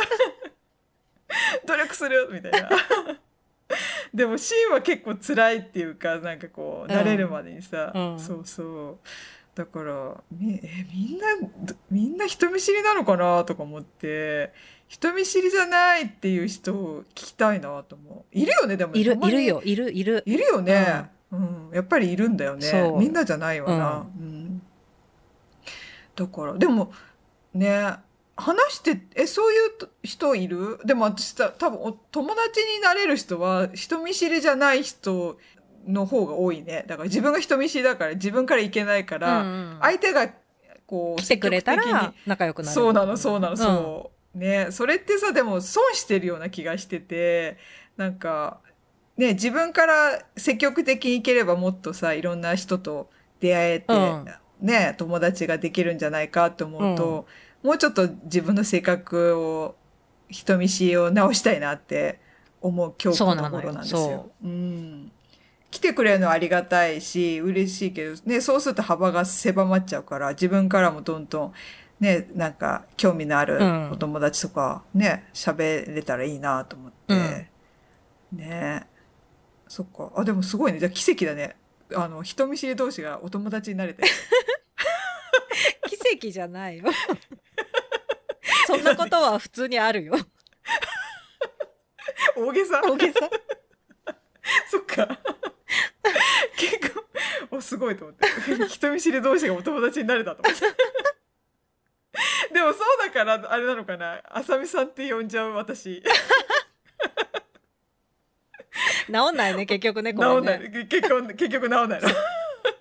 [1.66, 2.70] 努力するみたいな。
[4.14, 6.98] でもシーンは結構辛いっていうかなんかこううん。
[6.98, 8.18] 慣れるまでにさ、うん。
[8.18, 9.08] そうそう。
[9.54, 11.26] だからみえみんな
[11.60, 14.52] どみんな人見知りなのかなとか思って
[14.86, 18.38] 人見知りじゃないっていう人を聞きたいなと思う。
[18.38, 19.60] いるよねでもいるいるよ。
[19.64, 20.22] いるいる。
[20.24, 21.70] いるよね、うん。
[21.74, 22.92] やっぱりいるんだよね。
[22.98, 24.62] みんなじゃないわな、うん。
[26.14, 26.92] だからでも
[27.52, 27.96] ね
[28.40, 30.78] 話してえそういうと人いる？
[30.84, 35.38] でも私た多分お友達になれる人は人見知りじゃない人
[35.88, 36.84] の方が多いね。
[36.86, 39.78] だから自分が人見知りだから自分からいけないから、うんうん。
[39.80, 40.30] 相手が
[40.86, 42.74] こう来てくれたら仲良くなる。
[42.74, 43.56] そうなのそうなの、ん。
[43.56, 44.38] そう。
[44.38, 47.58] ねそれってさでも損してるような気がしてて
[47.96, 48.60] なんか
[49.16, 54.26] ね自分から積極的にいければもっとさいろんな人と出会えて、うん。
[54.60, 57.26] ね友達ができるんじゃないかと思うと、
[57.68, 59.76] もうちょっと自分の性格を
[60.30, 62.18] 人見知りを直したいなって
[62.62, 63.98] 思う今日この頃なんですよ。
[63.98, 64.48] そう。
[64.48, 65.12] うん。
[65.70, 71.52] 来てくれるのはありがたいし嬉しいけど、ね、そうすると幅が狭まっちゃうから自分からもどんどん
[72.00, 73.90] ねなんか興味のあるうん。
[73.90, 77.50] お友達とかね喋、れたらいいなと思って、
[78.32, 78.86] ね。
[79.68, 80.10] そっか。
[80.16, 80.78] あでもすごいね。
[80.78, 81.54] じゃあ奇跡だね。
[81.94, 84.04] あの人見知り同士がお友達になれて
[85.86, 86.84] 奇跡じゃないよ
[88.68, 90.14] そんなことは普通にあるよ。
[92.36, 92.82] 大げさ？
[92.84, 93.20] 大げさ？
[94.70, 95.18] そっか。
[96.56, 98.26] 結構おすごいと思って。
[98.68, 100.60] 人見知り同士がお友達になれたと思って。
[102.52, 104.20] でもそうだからあれなのかな？
[104.24, 106.02] あさみさんって呼んじゃう私。
[109.06, 112.08] 治んないね結局ね治これんない、ね結局結局治んないの。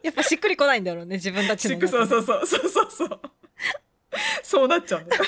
[0.03, 3.21] やっぱしっくりこないんだろうね自分たちのそうそうそうそうそうそう。
[4.43, 5.23] そうなっちゃうんだよ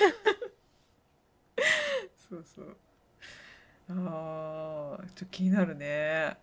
[2.29, 2.77] そうそう。
[3.89, 6.37] あーちょっと気になるね。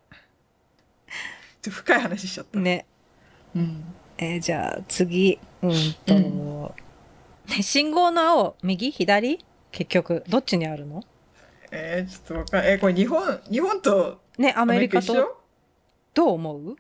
[1.63, 2.87] ちょっと深い話しちゃった、ね。
[3.55, 3.85] うん、
[4.19, 5.39] えーじゃあ次。
[5.63, 5.73] うん
[6.05, 6.15] と、
[7.49, 8.91] ね信号の青右？
[8.91, 9.45] 左？
[9.71, 11.03] 結局どっちにあるの？
[11.71, 15.41] えー、ちょっとわかんえーこれ日本日本とねアアメリカと
[16.15, 16.77] どう思う？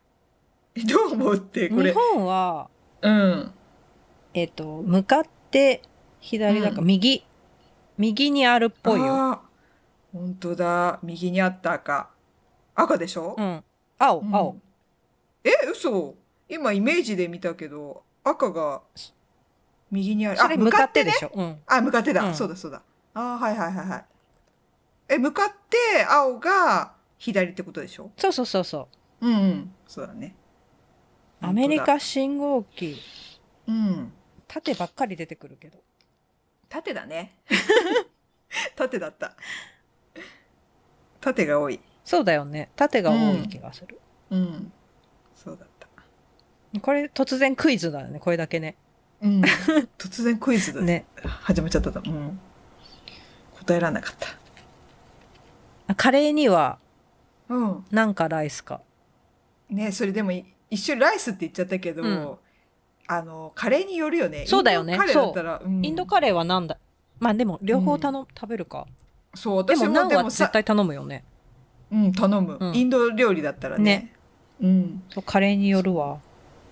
[0.75, 2.68] え どう思うってこ日れ本は
[3.03, 3.53] うん。
[4.35, 5.81] えっ、と向かって
[6.20, 7.25] 左だか、うん右？
[7.98, 10.98] 右にあるっぽいよ、あー本当だ。
[11.02, 12.11] 右にあった赤。
[12.74, 13.64] 赤でしょ、うん、
[13.98, 14.35] 青うん。
[14.35, 14.56] 青、
[15.44, 16.14] え嘘。
[16.48, 18.82] 今イメージで見たけど赤が
[19.90, 20.38] 右にある。
[20.38, 22.35] それ向かってでねしょ、うん、あ向かってだ、うん。
[22.35, 22.82] そうだそうだ。
[23.14, 24.04] あーはいはいはいはい。
[25.09, 28.11] え向かって青が左ってことでしょ？
[28.16, 28.88] そうそうそうそ
[29.20, 29.26] う。
[29.26, 29.74] うんうん。
[29.87, 30.35] そうだね。
[31.40, 31.98] アメリ本当だ。
[31.98, 32.96] カ信号機。
[33.68, 34.12] うん。
[34.48, 35.78] 縦ばっかり出てくるけど
[36.68, 37.38] 縦だね。
[38.74, 39.37] 縦だった。
[41.20, 41.81] 縦が多い。
[42.05, 42.70] そうだよね。
[42.76, 44.00] 縦が多い気がする、
[44.31, 44.72] うん。
[45.35, 45.88] そうだった。
[46.81, 48.20] これ突然クイズだよね。
[48.20, 48.76] これだけね。
[49.22, 49.40] うん。
[49.98, 50.87] 突然クイズだね。
[50.87, 51.07] ね。
[51.22, 52.40] 始まっちゃったうん。
[53.52, 54.14] 答えられなかっ
[55.87, 55.94] た。
[55.94, 56.79] カレーには
[57.48, 57.85] うん。
[57.90, 58.81] 何かライスか。
[59.68, 62.38] ねそれでもい一瞬ライスって言っちゃったけど、うん
[63.08, 64.44] あのカレーによるよね。
[64.46, 64.94] そうだよね。
[64.94, 65.68] インドカレーだったらう。
[65.68, 65.84] ん。
[65.84, 66.78] インドカレーはなんだ？
[67.18, 68.86] まあでも両方頼、食べるか。
[69.32, 71.24] でそう私ももナンはでもさ絶対頼むよね。
[71.92, 72.74] うん頼む、うん。
[72.74, 73.84] インド料理だったらね。
[73.84, 74.12] ね。
[74.60, 75.02] うん。
[75.24, 76.18] カレーによるわ。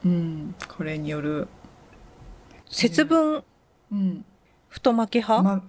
[0.04, 0.08] う。
[0.08, 1.48] んこれによる。
[2.70, 3.44] 節分
[3.92, 4.24] うん。
[4.68, 5.62] 太巻き派、ま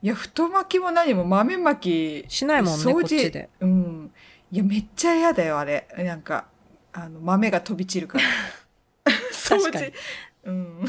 [0.00, 3.50] いや太巻きも何も豆巻きしないもんね掃除こっちで。
[3.60, 4.10] うん。
[4.50, 5.86] いやめっちゃ嫌だよあれ。
[5.98, 6.46] なんか
[6.92, 8.24] あの豆が飛び散るから
[9.42, 9.92] 掃除
[10.44, 10.84] うん。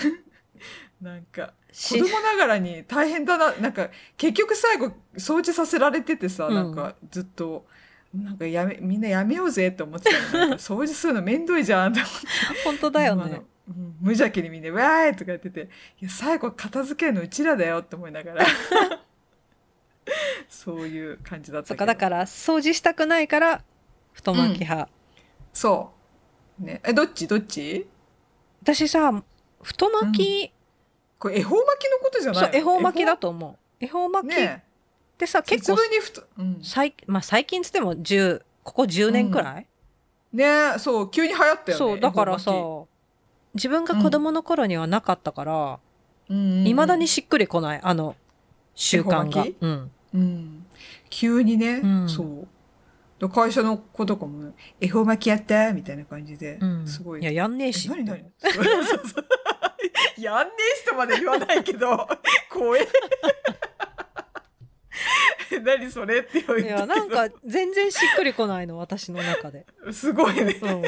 [1.02, 2.00] なんかし。
[2.00, 3.54] 子供ながらに大変だな。
[3.56, 6.54] なんか結局最後掃除させられててさ、うん。
[6.56, 7.66] なんかずっと
[8.14, 12.28] なんかやめみんなやめようぜって思ってた 掃除するのめんどいじゃんって思って。
[12.64, 13.24] 本当だよね。
[13.68, 15.70] うん無邪気にみんな「わーい!」とか言ってて
[16.02, 18.46] 「いや最後片付けるのうちらだよ」って思いながら。
[20.50, 21.86] そういう感じだったけど。
[21.86, 23.64] だから掃除したくないから
[24.12, 24.90] 太巻き派、
[25.54, 25.94] そ
[26.60, 26.64] う。
[26.64, 26.82] ね。
[26.84, 27.26] えどっち？
[27.28, 27.88] どっち？
[28.64, 29.24] 私さ
[29.62, 30.54] 太巻き、
[31.20, 32.48] これ恵方巻きのことじゃないの？
[32.48, 33.84] そう恵方巻きだと思う。
[33.84, 34.64] 恵方巻きっね
[35.18, 35.78] てさ、結構
[36.38, 39.68] うん、最,、まあ、最近つっても10ここ10年くらい、
[40.32, 42.52] ねそう急に流行ったよねそうだからさ
[43.54, 45.80] 自分が子供の頃にはなかったから
[46.30, 48.16] 巻きうんだにしっくりこないあの
[48.76, 49.46] 習慣が。
[49.62, 50.66] うん、うん、
[51.10, 52.10] 急にね、うん。
[52.10, 52.26] そう。
[52.26, 52.48] だ
[53.30, 57.22] 会社の子とかもね恵方巻きやったみたいな感じで、うん、すごい。
[57.22, 57.90] いややんねえし。
[57.92, 58.18] え何何？
[60.18, 62.08] やんねえしとまで言わないけど
[62.50, 62.88] 怖え。
[65.64, 66.68] 何それって言ったけど。
[66.68, 70.84] いやなんか全然しっくりこないの私の中で、すごいね、うん、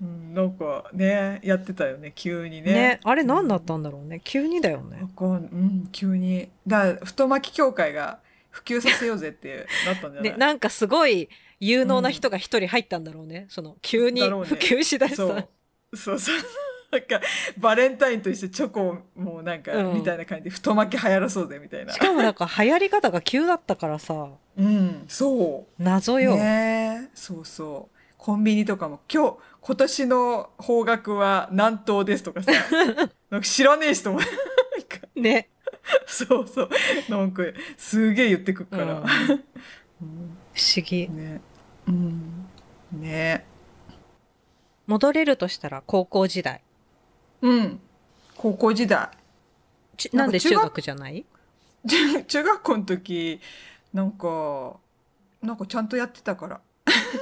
[0.00, 2.72] うん、なんかねやってたよね急にね。
[2.72, 4.20] ねあれ何だったんだろうね。
[4.24, 5.08] 急にだよね。
[5.20, 6.50] うん急に。
[6.66, 8.20] だ太巻き協会が
[8.50, 11.28] 普及させようぜってなったんじゃない、ねなんかすごい
[11.60, 15.48] 有能な人が一人入ったんだろうね、その急に普及しだした、そう。
[15.94, 16.36] そうそう。
[16.90, 17.20] なんか
[17.56, 19.94] バレンタインとしてチョコをもうなんか、うん。
[19.94, 21.92] みたいな感じで太巻き流行らそうぜみたいな。
[21.92, 24.28] しかもなんか流行り方が急だったからさ。
[24.56, 25.82] うんそう。
[25.82, 27.08] 謎よ、ね。
[27.08, 27.96] えそうそう。
[28.16, 32.50] コンビニとかも今日今年の方角は南東ですとかさ。
[33.30, 34.28] なんか知らねえ人も なん
[34.82, 35.06] か。
[35.14, 35.48] ね
[36.06, 36.70] そうそう。
[37.08, 37.42] なんか
[37.76, 39.00] すげえ言ってくっから、うん。
[39.00, 39.04] うん。
[40.54, 41.08] 不思議。
[41.08, 41.40] ね。
[41.86, 42.46] うん。
[42.92, 43.44] ね。
[44.86, 46.62] 戻れるとしたら高校時代。
[47.42, 47.80] うん。
[48.36, 49.08] 高校時代。
[49.96, 51.24] ちなんんで中学学じゃない？
[51.86, 53.40] 中 中学校の時
[53.92, 54.76] なんか
[55.42, 56.60] なんかちゃんとやってたから。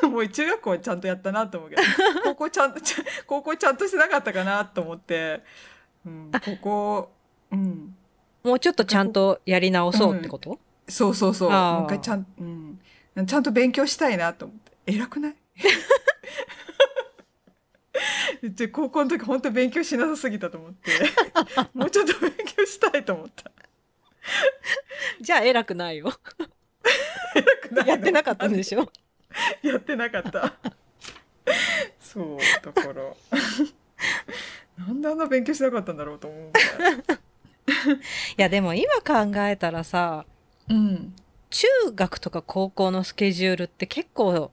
[0.08, 1.82] もう中学校はちゃんとやったなと思うけど。
[2.24, 2.80] 高校ちゃんと
[3.26, 5.42] 高校ちゃんとしてなかったかなと思って、
[6.06, 7.12] うん、高校
[7.52, 7.96] うん
[8.42, 11.50] もうちょっとちゃんとやり直そうってこと、そうそうそう。
[11.50, 11.80] あー。
[11.80, 12.26] もう一回ちゃん,、
[13.16, 14.72] うん、ちゃんと勉強したいなと思って。
[14.86, 15.36] 偉くない？
[18.50, 20.92] で高校の時本当勉強しなさすぎたと思って。
[21.74, 23.50] もうちょっと勉強したいと思った。
[25.20, 26.12] じゃあ偉くないよ。
[27.34, 27.90] 偉くないの？
[27.92, 28.90] やってなかったんでしょ？
[29.62, 30.54] やってなかった。
[32.00, 33.02] そう、だから。
[34.86, 37.18] なんであんな勉強しなかったんだろうと思うぐら
[38.36, 40.24] やでも今考えたらさ
[40.68, 41.14] うん。
[41.50, 44.50] 中学とか高校のスケジュールって結構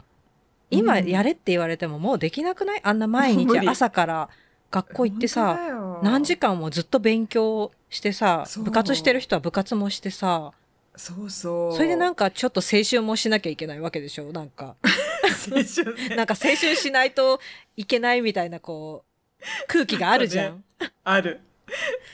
[0.72, 2.80] 今うんやれって言われてももうできなくない？
[2.84, 4.30] あんな毎日 朝から
[4.72, 5.60] 学校行ってさ
[6.04, 10.52] 何時間間もずっと勉強してさ部活してる人は部活もしてさ
[10.98, 11.76] そうそう。
[11.76, 14.32] それでなんか、かちょっと青春もしなきゃいけないわけでしょ？
[14.32, 16.16] なんか青春ね。
[16.16, 17.42] なんか青春しないと
[17.76, 19.04] いけないみたいなこ
[19.42, 20.64] う空気があるじゃん。
[21.04, 21.42] ある。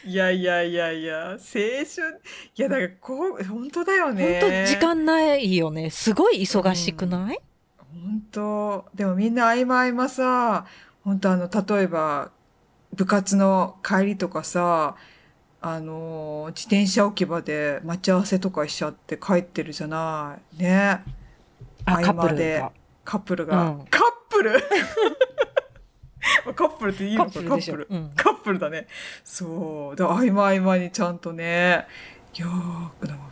[0.05, 1.41] いやいやいやいや、青春。
[2.55, 4.39] いや、だから、こう、本当だよ本ね。
[4.41, 5.89] 当時間ないよね。
[5.89, 7.39] すごい忙しくない、
[7.77, 8.85] 本当。
[8.95, 10.65] でもみんな合間合間さ
[11.03, 12.31] 本当あの例えば
[12.93, 14.95] 部活の帰りとかさ
[15.61, 20.63] あの自転車置き場で待ち合わせとかしちゃって帰ってるじゃない。
[20.63, 21.03] ね。
[21.85, 22.59] あカップル合間で。
[22.59, 22.71] が
[23.03, 23.85] カップルが、うん。
[23.89, 24.51] カップル
[26.55, 28.11] カップルっていいカのかカップルうん。
[28.15, 28.87] カップルだね。
[29.23, 29.95] そう。
[29.95, 31.87] だ合間合間にちゃんとね
[32.37, 32.47] いや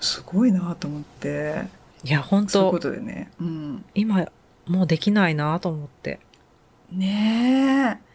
[0.02, 1.66] すごいなと思って。
[2.04, 3.32] いや本そういうこ当とでね。
[3.40, 3.86] うん。
[3.94, 4.28] 今
[4.68, 6.20] もうできないなと思って。
[6.92, 8.10] ねえ。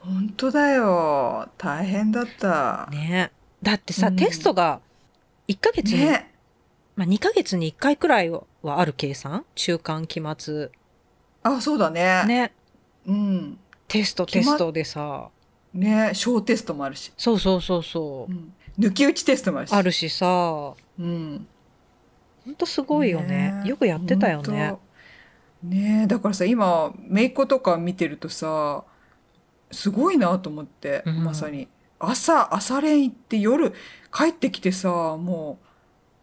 [0.00, 1.48] 本当だよ。
[1.58, 2.88] 大変だった。
[2.90, 4.16] ねだってさ、うん。
[4.16, 4.80] テストが
[5.48, 6.32] 1ヶ月に、ね
[6.96, 9.44] まあ、2ヶ月に1回くらいはある計算？
[9.54, 10.70] 中間期末。
[11.42, 12.24] あそうだね。
[12.26, 12.52] ね。
[13.06, 13.58] うん
[13.90, 15.28] テストテストでさ。
[15.74, 18.32] ね小テストもあるし、そうそうそうそう。
[18.32, 19.72] う、ん、抜き打ちテストもあるし。
[19.72, 20.26] あるしさ。
[20.26, 21.46] ほうん。
[22.48, 23.62] んとすごいよね。
[23.66, 24.76] えよくやってたよね。
[25.62, 28.84] ねえだからさ今姪っ子とか見てるとさ
[29.70, 31.24] すごいなと思って、うん。
[31.24, 31.68] まさに。
[31.98, 33.72] 朝朝練行って夜
[34.12, 35.58] 帰ってきてさも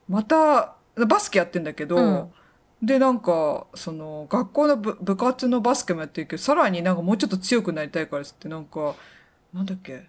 [0.10, 2.32] うまたバスケやってんだけど、うん
[2.82, 8.96] でなんかその学校の部部活のバスケもやってるけどさらになんかもうちょっと強くなりたいからっつってなんか
[9.54, 10.04] なんだっけ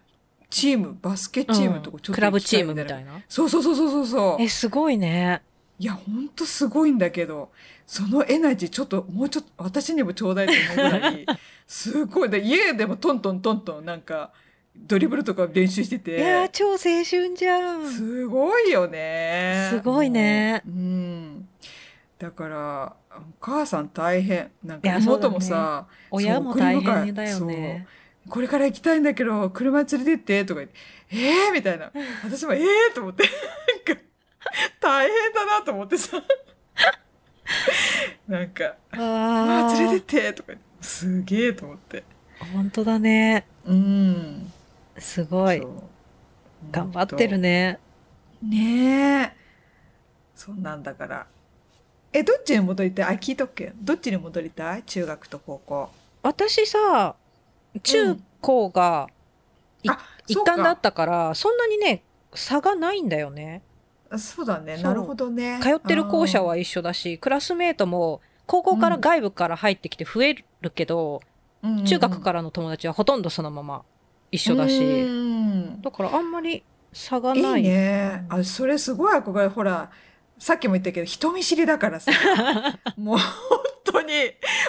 [0.51, 3.21] チームバスケチームとかちょっと、うんクラブチームみたいな？
[3.29, 4.43] そうそうそうそうそうそう。
[4.43, 5.43] えすごいね。
[5.79, 7.51] いやほんとすごいんだけど
[7.87, 11.27] そのエナジーちょっともうちょっと私にもちょうだいと思うぐらい
[11.69, 14.33] すごいで家でもトントントントンなんか
[14.77, 17.87] ドリブルとか練習していや超青春じゃん。
[17.87, 19.69] すごいよね。
[19.71, 20.63] すごいね。
[20.67, 21.38] うん
[22.19, 24.51] だからお母さん大変。
[24.65, 27.87] なんか妹もさ、親も大変だよね。
[28.29, 30.77] これから行きたいんだけど車に連れてってとか言って
[31.11, 31.91] えー、みたいな。
[32.25, 33.25] 私もえー、と思って。
[34.81, 36.19] 大変だなと思ってさ。
[38.29, 42.05] なんか「あああ連れてーって」とか言ってすげえと思って。
[42.53, 43.47] 本当だね。
[43.65, 44.53] うん
[44.99, 45.63] すごい。
[46.71, 47.79] 頑張ってるね。
[48.43, 49.33] ねえ。
[50.35, 51.27] そんなんだから。
[52.19, 53.05] え、どっちに戻りたい？
[53.05, 53.75] あ、聞いとくけん。
[53.81, 54.83] どっちに戻りたい？
[54.83, 55.89] 中学と高校。
[56.23, 57.15] 私さ、
[57.83, 59.09] 中高が
[59.85, 62.03] いあ、一そうか貫だったから、そんなにね、
[62.35, 63.63] 差がないんだよね。
[64.11, 64.77] あそうだね。
[64.79, 65.61] なるほどね。
[65.63, 71.21] 通ってる校舎は一緒だし、クラスメートも高校から外部から入ってきて増えるけど、
[71.63, 73.83] ら中学からの友達はほとんどそのまま
[74.33, 77.63] 一緒だし、うんだからあんまり差がない。
[77.63, 78.25] いいね。
[78.29, 79.47] あ、それすごい憧れ。
[79.49, 79.91] ほら、
[80.39, 82.13] さっきも言ったけど、人見知りだからさ。
[82.97, 84.13] もう本当に、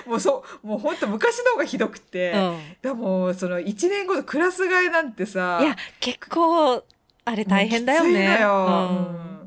[0.06, 2.32] もうそう、もう本当昔の方がひどくて。
[2.32, 5.60] うんでも、その1年後のクラス替えなんてさ。
[5.62, 6.84] いや、結構、
[7.26, 8.36] あれ大変だよね。
[8.36, 8.66] のよ。
[8.90, 9.40] うんうん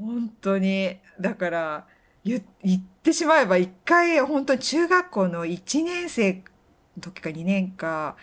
[0.00, 0.96] 本当に。
[1.20, 1.86] だから、
[2.24, 6.42] 言言ってしまえば一回、本当に中学校の1年生
[6.96, 8.16] の時か2年か、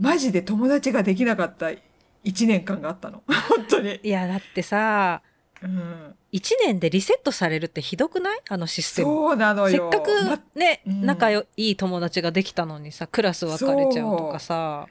[0.00, 3.22] マジで友達ができなかった1年間があったの。
[3.28, 4.00] 本当に。
[4.02, 5.22] いや、だってさ、
[5.62, 8.40] うん、1年でリセットされるってひどくない？
[8.48, 9.08] あのシステム。
[9.08, 9.90] そうなのよ。
[9.90, 14.86] せっかくまね、うん仲よいい友達ができたのにさ、クラス分かれちゃうとかさ、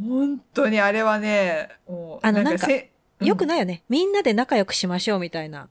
[0.00, 1.68] 本当にあれはね、
[2.22, 2.90] あのなんかせ
[3.20, 3.82] よくい、ないよね。
[3.88, 5.68] みんなで仲良くしましょうみたいな。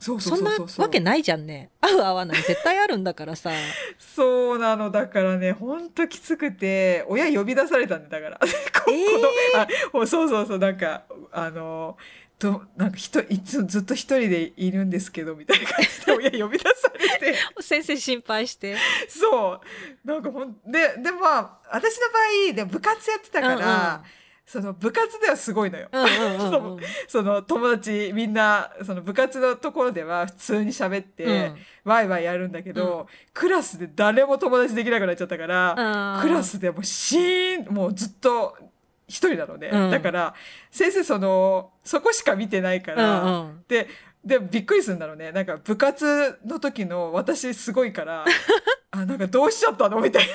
[0.00, 1.70] そうそんそうそうそうわけないじゃんね。
[1.80, 3.50] 合う合わない絶対あるんだからさ。
[3.98, 4.92] そうなの。
[4.92, 8.38] だからね、本当きつくて、親呼び出されたんだ、だから。
[8.84, 9.18] こえーこ
[9.56, 11.02] のあほそうそうそう、なんか、
[11.32, 11.96] あの、
[12.38, 18.76] となんか人いつもずっと一人でいるんですけどみたいな感じで 親呼び出されて先生心配して。
[19.08, 19.60] そ
[20.04, 22.18] うなんかほんででまあ私の場
[22.50, 24.02] 合で部活やってたから、
[24.46, 25.88] その部活ではすごいのよ。
[25.92, 26.08] うんうん。
[26.08, 26.80] うんうんうん うん。
[27.06, 35.74] その友達みんなその部活のところでは普通に喋って、うんワイワイやるんだけど、クラスで誰も友達できなくなっちゃったから、
[36.16, 38.58] あークラスでもうシーンもうずっと
[39.08, 40.34] 一人なのね、うんだから
[40.70, 43.64] 先生そのそこしか見てないかうら、んうん。
[43.66, 43.88] で
[44.24, 48.24] でびっくりするんだろうねなんか部活の時の私すごいから
[48.90, 50.26] あなんかどうしちゃったのみたい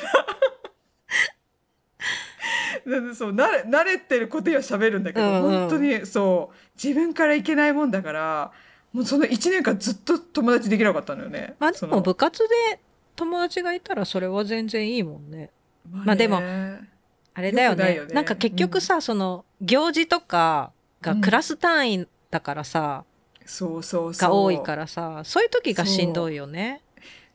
[2.86, 2.92] な。
[2.94, 8.52] な んでそう慣れ慣れてることには喋るんだけど、うんうん本当にそう自分からいけないもんだから
[8.92, 11.56] もうその1年間ずっと友達できなかったのよね。
[11.60, 12.80] まあでも部活で
[13.16, 15.50] 友達がいたらそれは全然いいもんね。
[15.92, 16.90] まあでもね
[17.36, 17.96] あれだよね。
[17.96, 20.72] よねなんか結局さ、その行事とか
[21.02, 23.04] がクラス単位だからさ、
[23.46, 26.82] そうそうそうが多いからさ、そういう時がしんどいよね。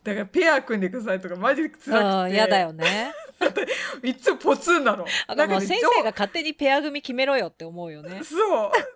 [0.04, 3.12] だからペア組んでくださいとかマジでう辛くてん、嫌だよね。
[4.02, 8.22] いつもポツンなのあなんか先生が勝手にペア組決めろよって思うよね。
[8.24, 8.36] そ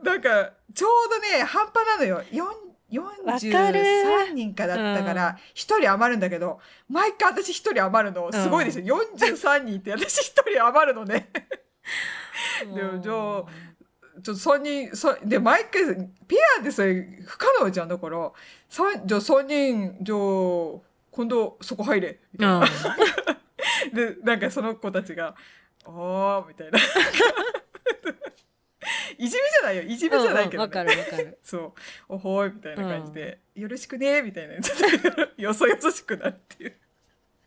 [0.01, 11.31] うなんかちょうどね半端なのよ4わかる43人かだったから1人余るんだけど毎回私1人余るのすごいですよ、43人って私1人余るのね。
[12.75, 13.43] でもじゃあちょ
[14.21, 15.83] っと3人さで毎回
[16.29, 18.31] ペアでそれ不可能じゃんだから。
[18.69, 20.81] 三じゃあ3人じゃあ
[21.11, 22.21] 今度そこ入れ。
[22.33, 22.65] みたいな、うん。
[23.95, 25.35] でなんかその子たちが
[25.85, 26.79] 「ああ」みたいな
[29.19, 29.83] いじめじゃないよ。
[29.83, 30.59] いじめじゃないけど、ね。
[30.59, 31.39] わかるわかる。
[31.43, 31.73] そう
[32.09, 35.01] 「おほーい」みたいな感じで「よろしくね」みたいなちょっ
[35.37, 36.77] とよそよそしくなるっていう。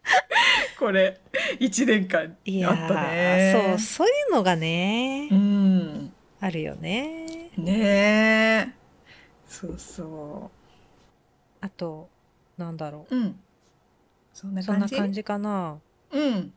[0.78, 1.20] これ
[1.60, 3.54] 1年間いやあったね。
[3.56, 6.14] ーそう、そういうのがね、うん。
[6.40, 7.50] あるよね。
[7.58, 8.68] ね。
[8.68, 8.74] え
[9.48, 10.52] そうそ
[11.62, 12.10] あと、
[12.58, 13.16] なんだろう。
[13.16, 13.40] うん。
[14.34, 15.80] そんな感じかな。
[16.12, 16.54] うん。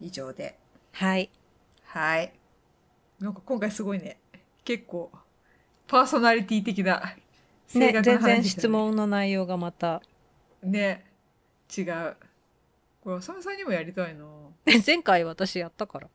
[0.00, 0.58] 以上で。
[0.92, 1.30] はい。
[1.84, 2.32] はい
[3.22, 4.18] なんか今回すごいね。
[4.64, 5.10] 結構
[5.86, 7.14] パーソナリティ的な
[7.68, 10.02] 性ね、全然質問の内容がまた。
[10.62, 11.04] ね
[11.76, 12.16] 違う。
[13.00, 14.24] これ浅見さんにもやりたいな
[14.84, 16.08] 前回私やったから。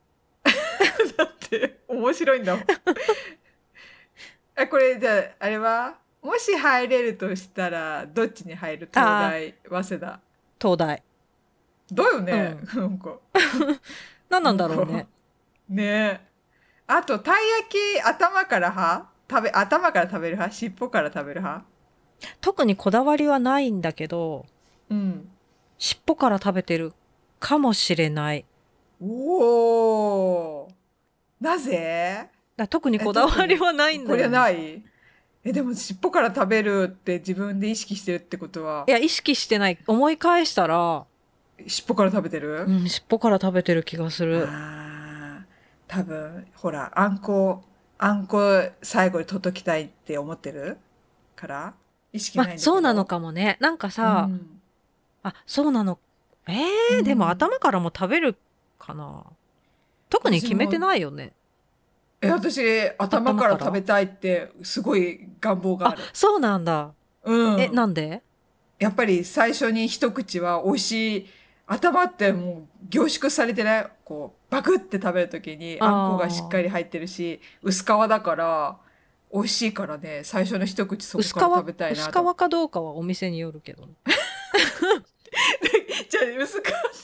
[1.17, 2.65] だって面白いんだもん。
[4.55, 5.97] あこれじゃああれは？
[6.21, 8.89] もし入れるとしたらどっちに入る？
[8.91, 10.19] 東大早稲田。
[10.59, 11.03] 東大。
[11.89, 13.17] だよね、なんか。
[14.29, 15.07] 何なんだろうね。
[15.69, 16.26] ね
[16.88, 19.09] あとたい焼き頭から派？
[19.29, 20.55] 食べ頭から食べる派？
[20.55, 21.65] 尻尾から食べる派？
[22.41, 24.45] 特にこだわりはないんだけど、
[24.89, 25.29] うん。
[25.77, 26.93] 尻尾から食べてる
[27.39, 28.45] かもしれない。
[29.01, 30.67] おお
[31.39, 32.29] なぜ？
[32.55, 34.81] だ特にこだわりはないんだよ、これはない？
[35.43, 38.85] えでも尻尾から食べるって自分で意識してるってことは？
[38.88, 39.77] いや、意識してない。
[39.85, 41.05] 思い返したら、
[41.67, 44.47] 尻尾から食べてる、うん、尻尾から食べてる気がする。
[44.47, 44.86] あー
[45.88, 47.63] 多分ほらあんこ
[47.97, 50.77] あんこ最後に届きたいって思ってる
[51.35, 51.73] から
[52.13, 53.57] 意識ないんだまあ、けどそうなのかもね。
[53.59, 54.61] なんかさ、うん
[55.23, 55.99] あ、そうなの。
[56.47, 58.38] えー、うんでも頭からも食べる
[58.79, 59.25] かな。
[60.09, 61.33] 特に決めてないよね。
[62.21, 62.61] え、私、
[62.97, 66.93] 頭から食べたいって、すごい願望があある。、そうなんだ。
[67.25, 67.59] うん。
[67.59, 68.23] え、なんで？
[68.79, 71.29] やっぱり最初に一口は美味しい。
[71.65, 73.88] 頭ってもう凝縮されてない？
[74.05, 78.77] こう、バクって食べるときに、あんこがしっかり入ってるし、薄皮だから、
[79.33, 81.33] 美味しいからね、最初の一口そこ薄皮？
[81.33, 82.33] から食べたいな薄と。
[82.33, 83.93] 皮かどうかはお店によるけどね。
[86.09, 86.63] じゃあ、薄皮っ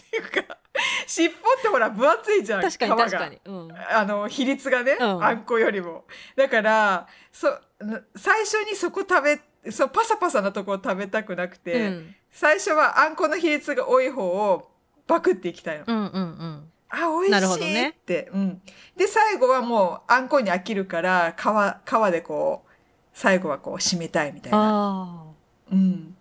[0.09, 0.57] ていうか、
[1.05, 2.61] 尻尾ってほら分厚いじゃん。
[2.61, 3.39] 確かに確かに。
[3.45, 3.69] うん。
[3.89, 6.05] あの、比率がね、うんあんこよりも。
[6.37, 7.47] だから、そ、
[7.79, 9.41] な最初にそこ食べ、
[9.71, 14.71] そう、パサパサなとこを食べたくなくて、うん最初はあんこの比率が多い方を
[15.05, 15.83] バクっていきたいの。
[15.87, 16.71] うんうんうん。
[16.93, 18.29] あ、美なるほ味しどねいって。
[18.33, 18.61] うん。
[18.95, 21.41] で、最後はもうあんこに飽きるから、皮、
[21.89, 22.69] 皮でこう、
[23.13, 24.57] 最後はこう締めたいみたいな。
[24.57, 25.33] ああ。
[25.71, 26.15] うん。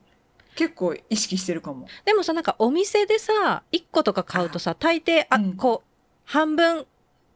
[0.54, 1.86] 結構意識してるかも。
[2.04, 5.88] でもさ、なんかお店でさ、1個とか買うとさ、大抵、あ、うんこう、
[6.24, 6.86] 半分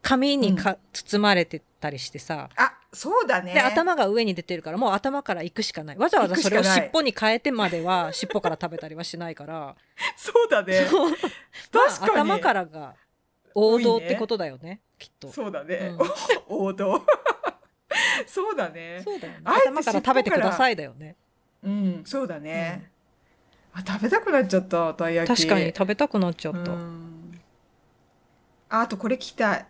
[0.03, 3.53] 紙にか、包まれてたりしてさ、あ、そうだね。
[3.53, 5.99] で、頭が上に出てるから、もう頭から行くしかない。
[5.99, 9.75] わざわざそれを尻尾に変えてまでは、尻尾から食べたりはしないから、
[10.17, 10.87] そうだね。
[10.87, 12.29] そう確かに。
[12.29, 12.95] まあ頭からが
[13.59, 15.29] 王道ってことだよね、きっと。
[15.33, 15.97] そうだね。
[16.49, 17.03] うん 王道。
[18.27, 19.01] そうだね。
[19.03, 19.41] そうだよね。
[19.45, 21.17] 頭から食べてくださいだよね。
[21.63, 22.91] うん、そうだね。
[23.73, 25.47] あ、食べたくなっちゃった、たい焼き。
[25.47, 26.73] 確かに食べたくなっちゃった。
[26.73, 27.13] うん
[28.69, 29.67] ああとこれ聞きたい。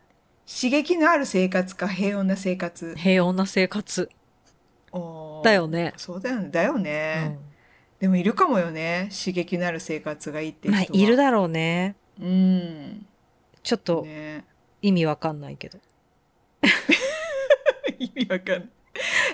[0.48, 2.94] 刺激のある生活か平穏な生活。
[2.96, 4.08] 平穏な生活。
[5.44, 6.48] だよねそうだよね。
[6.50, 7.24] だようね。
[7.24, 7.38] ん
[8.00, 9.10] でもいるかもよね。
[9.12, 10.98] 刺激のある生活がいいっていうまあ、人は。
[10.98, 11.94] いるだろうね。
[12.20, 13.06] うん。
[13.66, 14.44] ちょっとね。
[14.80, 15.80] 意味わかんないけど。
[17.98, 18.68] 意味わかんない。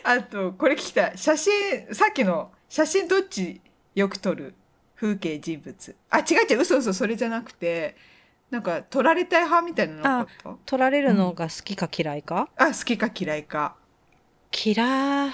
[0.05, 1.19] あと、これ聞きたい。
[1.19, 1.53] 写真、
[1.95, 3.61] さっきの写真どっち
[3.95, 4.55] よく撮る？
[4.97, 5.97] 風景人物。
[6.09, 7.95] あ、違う違う、嘘嘘、それじゃなくて、
[8.51, 10.57] なんか撮られたい派みたいなのなかった？
[10.65, 13.77] 取られるのが好きか嫌いか、あ好きか嫌いか。
[14.65, 15.31] 嫌い。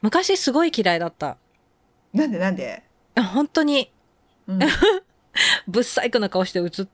[0.00, 1.38] 昔すごい嫌いだった。
[2.12, 2.84] なんでなんで、
[3.16, 3.92] あ本当に、
[4.46, 4.58] うん、
[5.66, 6.92] ぶっ細工な顔して写って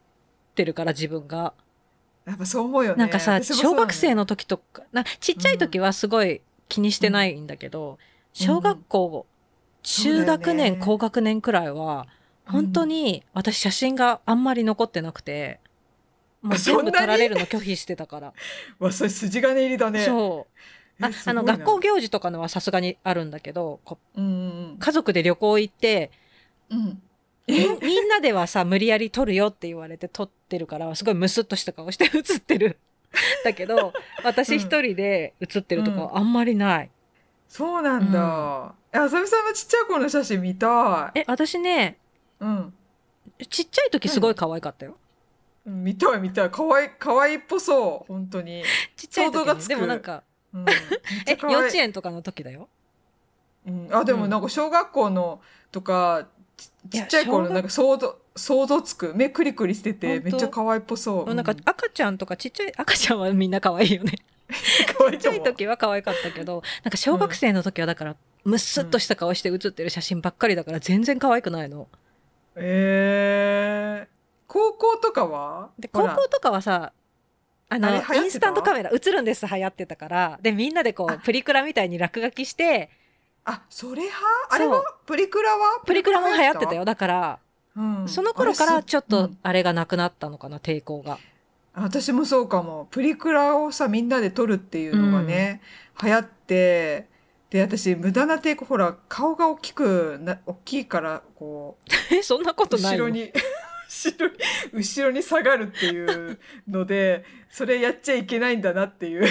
[0.64, 1.54] るから自分が。
[2.26, 2.98] やっぱそう思うよね。
[2.98, 7.98] なんかさ、私もそうなの小学生の時とか、なちっちゃい時はすごい気にしてないんだけど、
[8.32, 9.26] 小学校、
[9.82, 12.06] 中学年、ね高学年くらいは、
[12.46, 15.60] 本当に私写真があんまり残ってなくて、
[16.42, 16.92] もうあそんなに？
[16.92, 18.32] 全部撮られるの拒否してたから。
[18.78, 20.04] わ、それ筋金入りだね。
[20.04, 20.46] そ
[21.00, 21.04] う。
[21.04, 23.80] ああの、学校行事とかのはさすがにあるんだけど、
[24.78, 26.10] 家族で旅行行って、
[26.70, 27.02] うん。
[27.48, 27.78] うん。
[27.80, 32.78] みみんなではさ、無理やり撮るよって言われて撮ってるから、すごいムスッとした顔して写ってる。
[33.44, 33.92] だけど、
[34.22, 36.90] 私一人で写ってるとかはあんまりない。
[37.48, 38.74] そうなんだ。
[38.92, 41.20] えあさみさんのちっちゃい頃の写真見たい。
[41.20, 41.98] え、私ね、
[42.40, 42.74] うん。
[43.48, 44.92] ちっちゃい時すごい可愛かったよ。
[44.92, 44.98] うん
[45.68, 46.50] 見たい見たい。
[46.50, 48.12] かわいい、かわいいっぽそう。
[48.12, 48.62] 本当に。
[48.96, 50.22] ちっちゃい時がつくでもなんか、
[50.54, 50.64] うん、
[51.26, 52.68] え幼稚園とかの時だよ。
[53.66, 56.28] うん、あ、でもなんか小学校のとか、
[56.90, 59.12] ちっちゃい頃のなんか想像、想像つく。
[59.14, 61.34] 目クリクリしてて、めっちゃ可愛いっぽそう。
[61.34, 64.12] なんか赤ちゃんとかちっちゃい、赤ちゃんはみんな可愛いよね。
[64.48, 71.88] ちっちゃい時は可愛かったけど、なんか小学生の時はだから、むっすっとした顔して写ってる写真ばっかりだから全然可愛くないの。
[72.56, 74.08] えー、
[74.46, 75.70] 高校とかは？
[75.78, 76.92] で、高校とかはさ、
[77.68, 82.88] あの、インスタントカメラ映るんです流行ってたから、で、みんなでこあう、プリクラみたいに落書きして、
[83.50, 84.26] あ、それ派？
[84.50, 84.82] あれは？
[85.06, 85.80] プリクラは？
[85.86, 86.84] プリクラも流行ってたよ。。
[86.84, 87.38] だから、
[87.76, 88.08] うん。
[88.08, 91.18] その頃からちょっとあれがなくなったのかな、抵抗が。
[91.72, 92.88] 私もそうかも。
[92.90, 95.62] プリクラをさ、みんなで撮るっていうのがね、
[96.02, 97.08] 流行って、
[97.50, 101.78] で、私、無駄な抵抗、ほら、顔が大きくな、大きいから、こ
[102.10, 103.04] う、え、 そんなことないよ。
[103.04, 103.32] 後ろに、
[103.88, 104.36] 後ろに、
[104.74, 106.38] 後ろに下がるっていう
[106.68, 109.22] ので、それやっちゃいけないんだなっていう、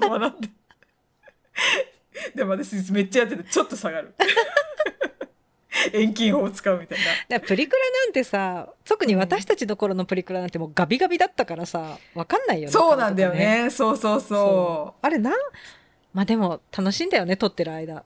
[0.00, 0.50] 学んで。
[2.34, 4.14] でも私、めっちゃやってて、ちょっと下がる。
[5.92, 6.98] 遠近法を使うみたい
[7.28, 7.40] な。
[7.40, 12.72] プリクラなんてさ、特に私たちの頃のプリクラなんてもうガビガビだったからさ、わかんないよね。
[12.72, 13.50] そうなんだよ顔とか。
[13.50, 13.70] ね。
[13.70, 15.32] そうそうそあれな、
[16.14, 18.04] まあでも楽しいんだよね、撮ってる間。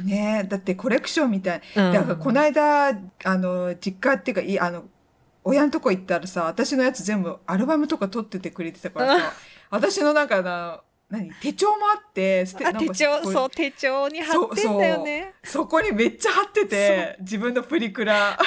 [0.00, 0.04] う。
[0.04, 1.62] ねだってコレクションみたい。
[1.76, 4.84] うんだからこの間、あの、実家っていうか、いあの、
[5.44, 9.32] 親のとこ行ったらさ、私のやつ全部アルバムとか撮っててくれてたからさ、
[9.70, 10.80] 私のなんかあの、
[11.12, 11.30] 何？
[11.42, 15.34] 手帳もあって、手帳、こそう、手帳に貼ってんだよね。
[15.44, 18.38] そこにめっちゃ貼ってて、自分のプリクラ。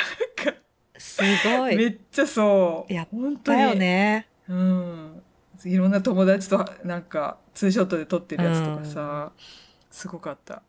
[0.97, 1.75] すごい。
[1.75, 2.93] めっちゃそう。
[2.93, 3.57] やっ本当に。
[3.59, 4.27] だよね。
[4.49, 5.21] うん。
[5.63, 9.31] いろんな友達となんか、ツーショットで撮ってるやつとかさ、
[9.91, 10.63] すごかった。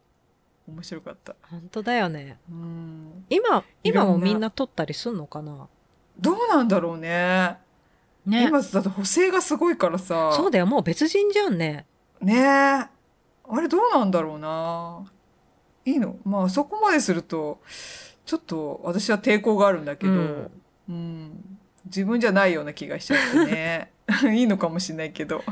[0.68, 1.34] 面白かった。
[1.51, 2.38] 本当だよね。
[2.51, 3.24] うん。
[3.30, 5.68] 今、今もみんな撮ったりすんのかな？
[6.18, 7.57] どうなんだろうね。
[8.26, 8.48] ね。
[8.48, 10.32] 今だと補正がすごいからさ。
[10.32, 11.86] そうだよもう別人じゃんね。
[12.20, 12.42] ねえ。
[13.48, 15.04] あれどうなんだろうな。
[15.84, 16.16] いいの？
[16.24, 17.60] まあそこまですると
[18.24, 20.52] ちょっと私は抵抗があるんだけど、う
[20.88, 21.24] うん。
[21.26, 23.92] ん自分じゃないような気がしちゃってね。
[24.36, 25.44] いいのかもしれないけど。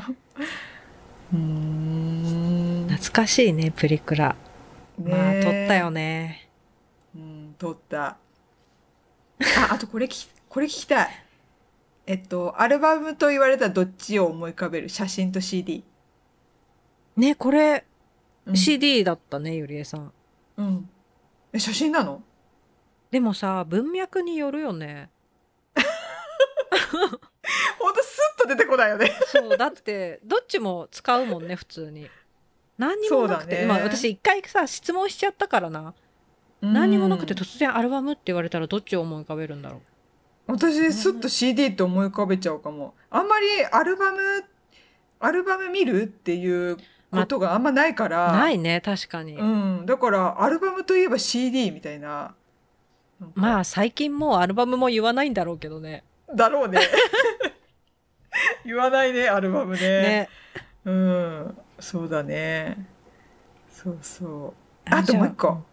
[1.33, 2.87] うーん。
[2.89, 4.35] 懐かしいねプリクラ。
[5.01, 6.49] まあ撮ったよね。
[7.15, 8.05] うん撮った。
[8.07, 8.17] あ
[9.71, 11.24] あとこれ聞きこれ聞きたい
[12.07, 14.89] えっとアルバムと言われたらどっちを思い浮かべる？
[14.89, 15.83] 写真と CD、
[17.17, 17.85] ねこれ、
[18.45, 18.55] うん。
[18.55, 20.11] CD だったねゆりえさん。
[20.57, 20.89] うん。
[21.53, 22.21] え写真なの？
[23.11, 25.09] でもさ文脈によるよね。
[27.79, 29.11] ほんとスッと出てこないよね。
[29.27, 32.09] そうだってどっちも使うもんね普通に。
[32.77, 33.79] 何にもなくて、そうだね。
[33.79, 35.93] 今私一回さ質問しちゃったからな、
[36.61, 39.81] 何にもなくて突然アルバムって言われたらどっちを思い浮かべるんだろう
[40.47, 42.93] 私スッと CD って思い浮かべちゃうかも。
[43.09, 44.19] あんまりアルバム
[45.19, 46.77] アルバム見るっていう
[47.11, 52.35] ことがあんまないから、ないね確かに、うん、だからアルバムといえば CD みたいな。
[53.33, 56.03] まあ最近もうアルバムも言わないんだろうけどね。
[56.33, 56.79] だろうね。
[58.65, 59.79] 言わないねアルバムね。
[59.79, 60.29] ね。
[60.83, 61.57] うん。
[61.79, 62.77] そうだね。
[63.71, 64.53] そうそ
[64.87, 64.93] う。
[64.93, 65.63] あともう一個。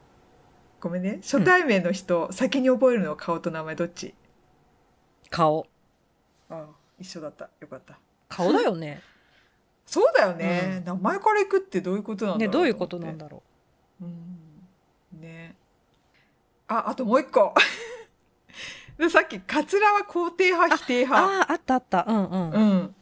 [0.81, 1.19] ごめんね。
[1.23, 4.15] 初対面の人、先に覚えるのは顔と名前どっち？
[5.33, 5.67] 顔。
[6.51, 6.67] あ
[7.01, 7.49] 一緒だった。
[7.61, 7.99] よかった。
[8.29, 9.03] 顔だよね。
[9.87, 13.43] そうだよね、名前からいくってどういうことなんだろうねどういうことなんだだろ
[14.01, 14.05] う。
[14.05, 15.21] ん。
[15.21, 15.57] ね。
[16.69, 17.53] ああともう一個。
[18.97, 22.05] でさっきカツラは肯定派否定う派ああったあった。
[22.07, 22.95] うんうん、うん。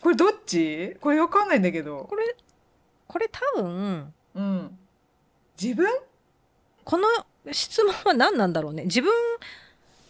[0.00, 0.96] これどっち？
[1.00, 2.04] これわかんないんだけど。
[2.08, 2.36] これ
[3.06, 4.78] これ多分うん。
[5.60, 5.88] 自分、
[6.84, 7.08] この
[7.50, 8.84] 質問は何なんだろうね。
[8.84, 9.12] 自分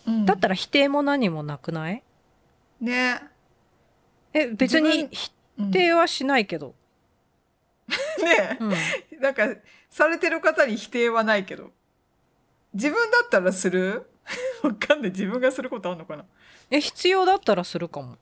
[0.08, 0.26] うん。
[0.26, 2.02] だったら否定も何もなくない？
[2.80, 3.20] ね。
[4.32, 6.74] え別に自否うん定はしないけど、
[8.22, 8.58] ね。
[8.60, 9.48] うん、なんか
[9.90, 11.72] されてる方に否定はないけど。
[12.74, 14.08] 自分だったらする？
[14.62, 15.10] わかんない。
[15.10, 16.24] 自分がすることあるのかな？
[16.70, 18.16] え必要だったらするかも、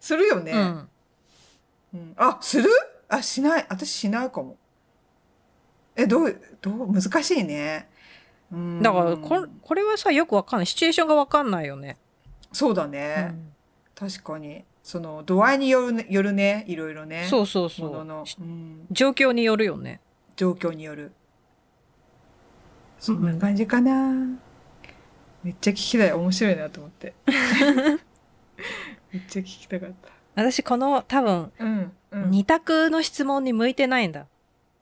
[0.00, 0.88] するよね、うん、
[1.94, 2.14] うん。
[2.16, 2.68] あする？
[3.08, 3.66] あしない。
[3.68, 4.56] 私しないかも。
[5.96, 6.92] えどうどう？
[6.92, 7.88] 難しいね。
[7.88, 7.91] うん
[8.82, 10.66] だからここれはさよくわかんない。
[10.66, 11.96] シチュエーションがわかんないよね、
[12.52, 13.52] そうだうね、ん。
[13.94, 14.64] 確かに。
[14.82, 17.26] その度合いによるねよるねいろいろね。
[17.30, 17.90] そうそうそう。
[17.90, 20.00] ものの、うん、状況によるよね。
[20.36, 21.12] 状況による。
[22.98, 24.12] そんな感じかな、
[25.42, 26.12] めっちゃ聞きたい。
[26.12, 27.14] 面白いなと思って。
[29.12, 30.08] めっちゃ聞きたかった。
[30.34, 32.30] 私この多分うんうん。
[32.30, 34.26] 二択の質問に向いてないんだ。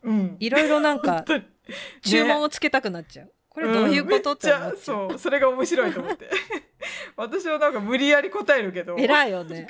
[0.03, 0.37] うん。
[0.41, 1.25] いろいろなんか
[2.03, 6.31] 注文をつけたくなっちゃう、これどういうこと、んって思っそうそれが面白いと思って。
[7.17, 8.97] 私はなんか無理やり答えるけど。
[8.97, 9.69] 偉いよね。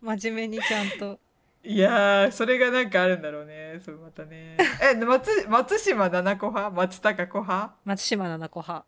[0.00, 1.20] 真面目にちゃんと。
[1.64, 3.80] いやーそれがなんかあるんだろうね。
[3.84, 4.56] そうまたね。
[4.82, 6.74] え松松島七子派？
[6.74, 7.74] 松たか子派？
[7.84, 8.86] 松島菜々子派。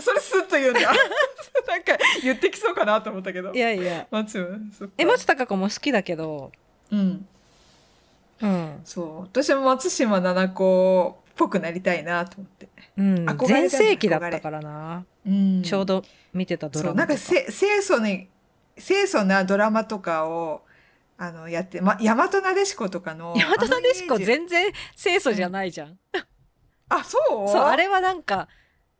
[0.00, 0.80] それスッと言うんだ。
[1.68, 3.52] なんか言ってきそうかなと思ったけど。
[3.52, 4.06] いやいや。
[4.10, 4.60] 松
[4.98, 6.50] え松たか子も好きだけど。
[6.90, 7.26] うん。
[8.42, 9.20] うん、そう。
[9.22, 15.62] 私も松島七子っぽくなりたいなと思って、うん、全盛期だったからな、うん。
[15.62, 17.42] ちょうど見てたドそうなんか清
[17.82, 18.28] 楚に
[18.76, 20.62] 清楚なドラマとかを
[21.18, 25.98] あのやって、ま、大和なでしことかの大和なでしこ全然清楚じゃないじゃん、
[26.88, 27.48] あそう？
[27.50, 28.48] そうあれはなんか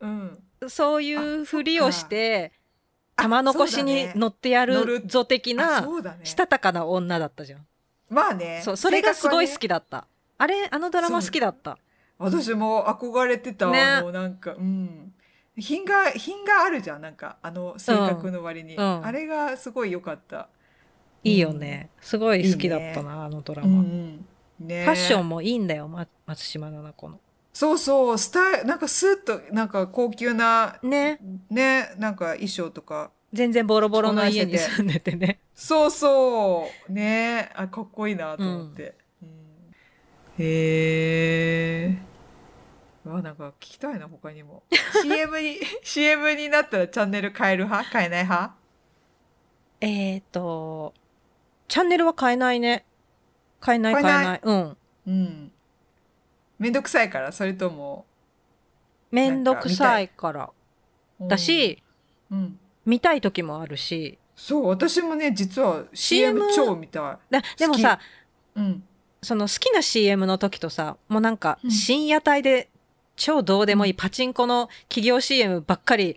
[0.00, 0.38] うん。
[0.68, 2.52] そういうふりをして
[3.16, 5.00] あ玉残しに乗ってや乗る。
[5.00, 5.88] るぞ的あな
[6.24, 7.66] したたかな女だったじゃん。
[8.08, 8.62] まあね。
[8.64, 10.06] そうそれがすごい好きだった、
[10.38, 11.78] あれあのドラマ好きだった
[12.22, 13.80] 私も憧れてた、ね。
[13.82, 15.12] あのなんかうん。
[15.58, 18.98] 品が品があるじゃんなんかあの性格の割に、うん。
[18.98, 19.06] うん。
[19.06, 20.48] あれがすごい良かった。
[21.24, 24.24] いいよね、すごい好きだったいなあのドラうんうマ、ん。
[24.58, 24.84] ね。
[24.84, 27.20] ファッションもいいんだよ、ま、松島菜々子の。
[27.52, 31.20] そうそうスタイルなんかスッとなんか高級なね。
[31.50, 33.12] ねなんか衣装とか。
[33.32, 35.38] 全然ボロボロの家に住んでてね。
[35.54, 36.92] そうそう。
[36.92, 37.50] ね。
[37.54, 39.28] あかっこいいなと思って、うん。
[40.38, 42.11] へえう
[43.10, 44.62] わなんか聞きたいな他にも。
[45.02, 47.90] CM に CM になったらチャンネル変える派？
[47.90, 48.54] 変えない派？
[49.80, 50.94] えっ、と
[51.68, 52.84] チャンネルは変えないね。
[53.64, 54.40] 変えない変えない？
[54.42, 54.76] うん。
[55.06, 55.52] うん。
[56.58, 58.06] めんどくさいからそれとも
[59.10, 60.50] めんどくさいから。
[61.20, 61.82] だし、
[62.30, 62.58] うん。
[62.86, 64.18] 見たい時もあるし。
[64.34, 67.98] そう私もね実は CM 超見ただでもさ
[68.56, 68.84] いうん。
[69.22, 71.70] その好きな CM の時とさもうなんかうん。
[71.70, 72.68] 深夜帯で
[73.16, 76.16] 超どうでもいいパチンコの企業 CM ばっかり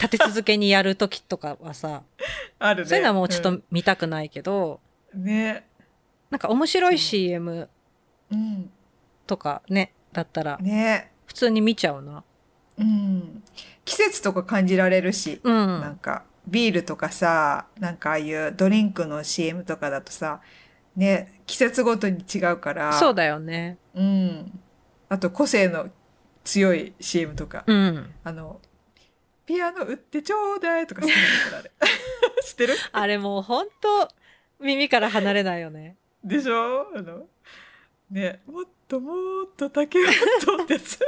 [0.00, 2.02] 立て続けにやる時とかはさ、
[2.58, 2.88] あるね。
[2.88, 4.80] そういうのはもうちょっと見たくないけど、
[5.14, 5.66] うんね。
[6.30, 7.68] なんか面白い CM
[8.30, 8.70] うん。
[9.26, 11.12] とかね、だったらね。
[11.26, 12.24] 普通に見ちゃうな。
[12.78, 13.42] うん。
[13.84, 15.80] 季節とか感じられるし、うん。
[15.80, 20.40] なんかビールとかさ、なんかああいうドリンクの CM とかだとさ、
[20.96, 22.92] ね、季節ごとに違うから。
[22.94, 23.78] そうだよね。
[23.94, 24.60] うん。
[25.12, 25.90] あと個性の
[26.42, 27.64] 強い CM とか。
[27.66, 28.14] うん。
[28.24, 28.62] あの、
[29.44, 31.02] ピアノ売ってちょうだいとか。
[32.42, 32.74] 知ってる？
[32.92, 34.08] あれもうほんと
[34.58, 35.98] 耳から離れないよね。
[36.24, 36.86] でしょ？
[36.96, 37.26] あの、
[38.10, 40.06] ね、もっともっと竹を
[40.56, 40.98] とってやつ。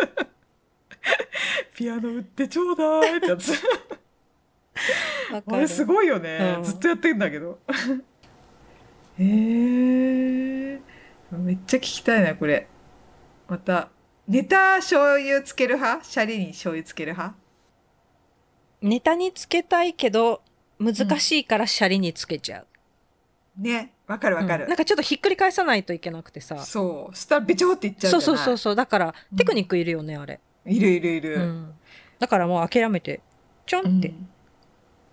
[1.74, 3.52] ピアノ売ってちょうだいってやつ。
[5.46, 7.58] あれすごいよね、うんずっとやってんだけど。
[9.18, 9.24] へ
[10.74, 10.80] え
[11.32, 12.68] めっちゃ聞きたいな、これ。
[13.48, 13.90] また、
[14.26, 16.04] ネタ醤油つける派？
[16.04, 17.36] シャリに醤油つける派？
[18.82, 20.42] ネタにつけたいけど、
[20.78, 22.66] 難しいからシャリにつけちゃう。
[23.60, 24.64] ね、わかるわかる。
[24.64, 26.58] うんなんかちょっとひっくり返さないといけなくてさ。
[26.58, 27.16] そう。
[27.16, 28.74] したらべちょっていっちゃうじゃそうないそうそうそう。
[28.74, 30.40] だからうんテクニックいるよね、あれ。
[30.66, 31.34] いるいるいる。
[31.36, 31.74] うん。
[32.18, 33.20] だからもう諦めて、
[33.66, 34.28] ちょんってうん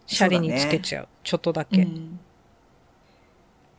[0.07, 1.07] シャリにつけちゃう。
[1.23, 1.87] ちょっとだけ。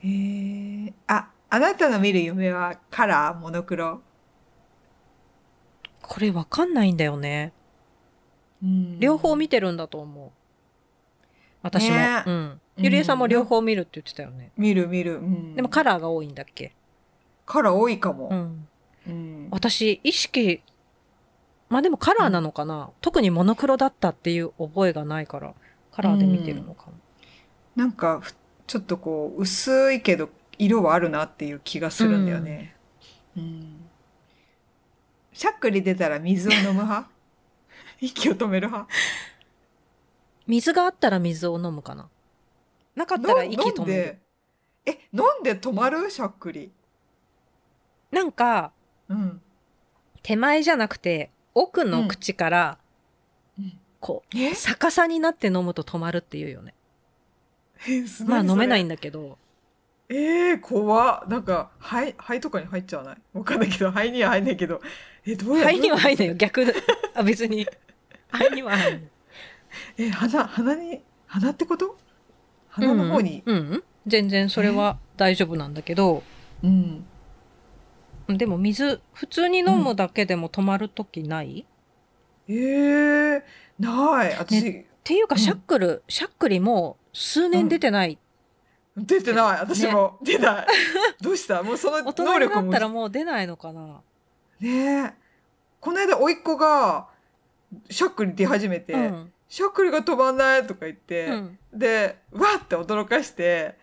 [0.05, 3.39] えあ、あなたの見る夢はカラー？
[3.39, 4.01] モノクロ、
[6.03, 7.53] これわかんないんだよね。
[8.99, 10.31] 両方見てるんだと思う。
[11.63, 11.97] 私も。
[11.97, 12.61] ねうん。
[12.77, 14.51] ゆりえさんも両方見るって言ってたよね。
[14.57, 15.17] 見る見る。
[15.17, 16.75] うん、でもカラーが多いんだっけ？
[17.45, 18.29] カラー多いかも。
[18.31, 18.69] うん。
[19.07, 20.63] うん私、意識、
[21.69, 25.55] まあでもカラーなのかな、特にモノクロだったっていう覚えがないから、
[25.91, 27.85] カラーで見てるのかな。
[27.85, 28.35] なんかふ
[28.67, 32.77] ちょっとこう薄いけど色はあるなっていう気がするんだよね。
[33.37, 33.82] うん
[35.43, 37.09] しゃっくり出たら水を飲む派？
[38.01, 38.89] 息を止める派？
[40.47, 42.09] 水があったら水を飲むかな。
[42.95, 44.19] なかったら息止める。
[44.87, 46.09] え、飲んで止まる？
[46.13, 46.71] しゃっくり。
[48.13, 48.71] なんか、
[49.09, 49.43] うん。
[50.23, 52.79] 手前じゃなくて、奥の口から、
[53.59, 54.53] うんこえ？
[54.53, 56.75] う、逆さになって飲むと止まるっていうよね。
[57.89, 58.95] えまあ飲めないんだ。
[58.95, 59.39] だけど、
[60.09, 63.17] えー、怖っなんか、肺、肺とかに入っちゃわない？
[63.33, 64.81] わかんないけど、肺には入んないけど。
[65.27, 66.29] え、どうや肺には入んないい。
[66.31, 66.73] よ、逆だ。
[67.15, 67.67] あ、別に。
[68.31, 69.03] 肺には入んない。
[69.99, 71.97] え、鼻、鼻に、鼻ってこと？
[72.69, 73.43] 鼻の方に？
[73.47, 73.85] うん、うん。
[74.07, 76.23] 全然それは大丈夫なんだけど、
[76.63, 77.05] うん。
[78.29, 81.67] でも水、普通に飲むだけでも止まるときない、
[82.49, 83.43] えー、
[83.79, 84.35] ない。
[84.37, 88.19] 私、っていうか、うんしゃっくる、しゃっくりもう数年出てない。
[88.97, 89.61] 出てない。
[89.61, 90.67] 私も、出ない。
[91.21, 91.63] どうした？
[91.63, 94.01] もうその 大人に能力もなったらもう出ないのかな
[94.63, 95.15] ねえ。
[95.81, 97.09] この間、甥っ子が、
[97.91, 99.33] しゃっくり出始めて、うん。
[99.49, 101.59] しゃっくりが止まんないとか言って、うん。
[101.75, 103.77] で、わーって驚かして、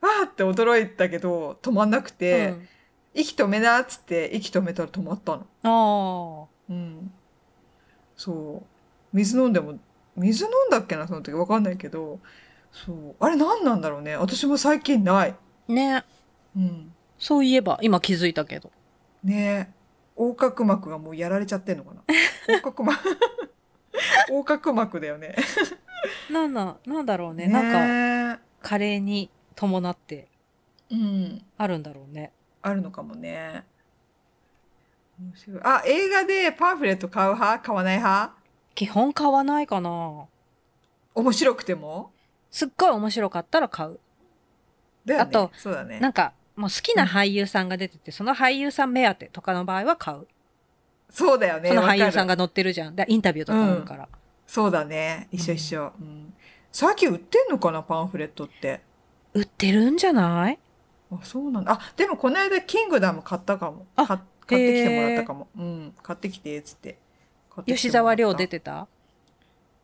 [0.00, 2.68] わーって驚いたけど、止まんなくて、うん
[3.16, 6.48] 息止めなっつって、息止めたら止まったの。
[6.68, 7.10] うん。
[8.14, 9.16] そう。
[9.16, 9.78] 水飲んでも、
[10.16, 11.32] 水飲んだっけな、その時。
[11.32, 12.20] わかんないけど。
[12.70, 13.16] そう。
[13.18, 14.16] あれ何なんだろうね。
[14.16, 15.34] 私も最近ない。
[15.66, 16.04] ね。
[16.54, 16.92] うん。
[17.18, 18.70] そういえば、今気づいたけど。
[19.24, 19.75] ねえ。
[20.16, 22.02] 横隔膜がもうやられちゃってんのかな？
[22.48, 22.98] 横隔膜。
[24.28, 25.34] 横隔膜だよね。
[26.30, 27.46] なんだ、なんだろうね。
[27.46, 28.42] ねなんか、か。
[28.62, 30.28] 加齢に伴って
[30.90, 31.44] うん。
[31.56, 32.32] あるんだろうね。
[32.62, 33.64] あるのかもね。
[35.20, 35.60] 面白い。
[35.62, 37.60] あ、映画でパンフレット買う派？
[37.64, 38.34] 買わない派？
[38.74, 40.26] 基本買わないかな。
[41.14, 42.12] 面白くても？
[42.50, 44.00] すっごい面白かったら買う。
[45.06, 45.16] ね。
[45.16, 46.08] あと、そうだねな。
[46.10, 50.26] んか、もう好きな俳優さんが出てて、その俳優さん目当てとかの場合は買う。
[51.10, 51.68] そうだよね。
[51.68, 52.34] その俳優さんが。
[52.34, 52.96] が載ってるじゃん。
[52.96, 54.08] でインタビューとかあるから。
[54.46, 55.28] そうだね。
[55.30, 55.92] 一緒一緒。
[56.00, 56.32] うん。
[56.72, 58.80] 最近売ってんのかなパンフレットって。
[59.34, 60.58] 売ってるんじゃない？
[61.12, 61.72] あ、そうなんだ。
[61.72, 63.86] あ、でもこの間、キングダム買ったかも。
[63.96, 65.48] あか買ってきてもらったかも。
[65.56, 65.94] うん。
[66.02, 66.98] 買ってきて、つって。
[67.54, 68.88] 買ってき吉沢亮出てた？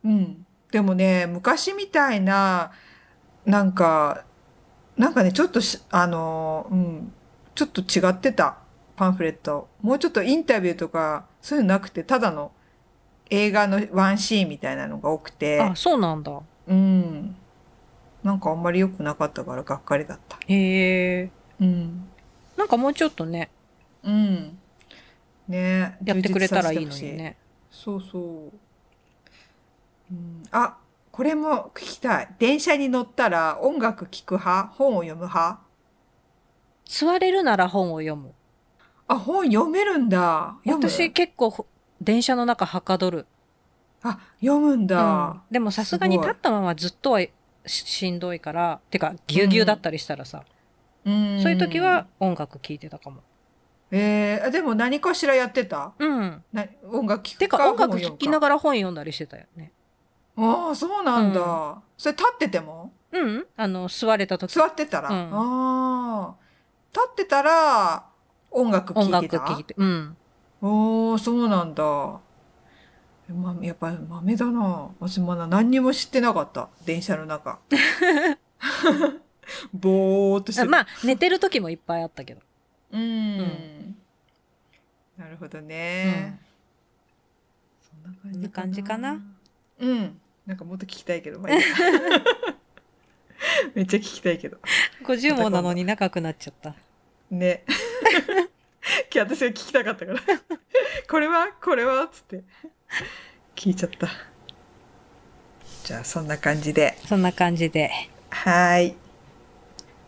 [0.05, 0.47] うん。
[0.71, 2.73] でもね、昔みたいな、
[3.45, 4.25] なんか、
[4.97, 7.13] なんかね、ちょっとし、あの、うん、
[7.55, 8.59] ちょっと違ってた、
[8.97, 9.69] パンフレット。
[9.81, 12.53] もうちょっとインタビューとか、そういうのなくて、ただの
[13.31, 16.39] 映画のワンシーンみたいなのが多くて、あ、そうなんだ。
[16.69, 17.37] うん。
[18.23, 20.39] なんかあんまり良くなかったから、がっかりだった。
[20.47, 21.31] へえ。
[21.61, 22.09] うん。
[22.57, 23.51] なんかもうちょっとね、
[24.05, 24.59] うん。
[25.49, 27.37] ねやってくれたらいいのにね。
[27.71, 28.53] そうそう。
[30.11, 30.77] うん、あ、
[31.13, 32.29] これも聞きたい。
[32.39, 34.75] 電車に乗ったら音楽聴く派？
[34.75, 35.61] 本を読む派？
[36.87, 38.33] 座れるなら本を読む。
[39.07, 40.57] あ、本読めるんだ。
[40.65, 41.67] 読む私結構ほ
[42.01, 43.27] 電車の中はかどる。
[44.03, 45.43] あ、読むんうんだ。
[45.51, 47.33] でもさすがに立ったままずっとはし
[47.67, 50.45] しんどいから、てかぎゅうぎゅうだったりしたらさ、
[51.05, 52.07] うんそういう時は。
[52.21, 53.21] 音楽聴いてたかも。
[53.91, 55.93] えー、あでも何かしらやってた？
[55.99, 56.43] うん。
[56.55, 59.73] な音楽聴くてか音楽聴きなががら本読んだりしてたよね。
[60.37, 61.41] ああ、そうなんだ。
[61.41, 62.93] うそれ立ってても？
[63.13, 63.47] うん。
[63.57, 64.53] あの、座れた時。
[64.55, 66.35] 座ってたら、うんああ。
[66.95, 68.07] 立ってたら
[68.51, 69.37] 音楽聴音いてた？
[69.39, 69.75] 楽聴いて。
[69.77, 70.17] うん。
[70.61, 71.85] おー、そうなんだ。
[73.29, 74.91] ま、やっぱ豆だな。
[75.01, 76.69] 私まだ何にも知ってなかった。
[76.85, 77.59] 電車の中。
[79.73, 80.71] ぼーっとしてる。
[80.71, 82.41] まあ、寝てる時もいっぱいあったけど。
[82.93, 83.97] うん、ん
[85.17, 86.41] なるほどね。
[87.81, 89.21] そんな感こんな感じかな。
[89.79, 90.21] うん。
[90.47, 91.39] なんかもっと聞きたいけど。
[91.39, 91.67] まあいいや
[93.75, 94.59] めっちゃ聞きたいけど。
[95.05, 96.75] 50問なのに長くなっちゃった。
[97.31, 97.65] ね。
[99.15, 100.21] 今日私が聞きたかったから。
[101.09, 101.49] これは？
[101.63, 102.09] これは？
[102.09, 102.43] つって。
[103.55, 104.09] 聞いちゃった。
[105.85, 106.97] じゃあそんな感じで。
[107.07, 107.91] そんな感じで。
[108.31, 108.97] はーい。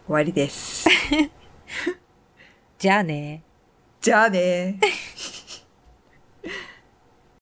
[0.06, 0.88] 終わりです。
[2.78, 3.42] じゃあね。
[4.00, 5.43] じゃあねー。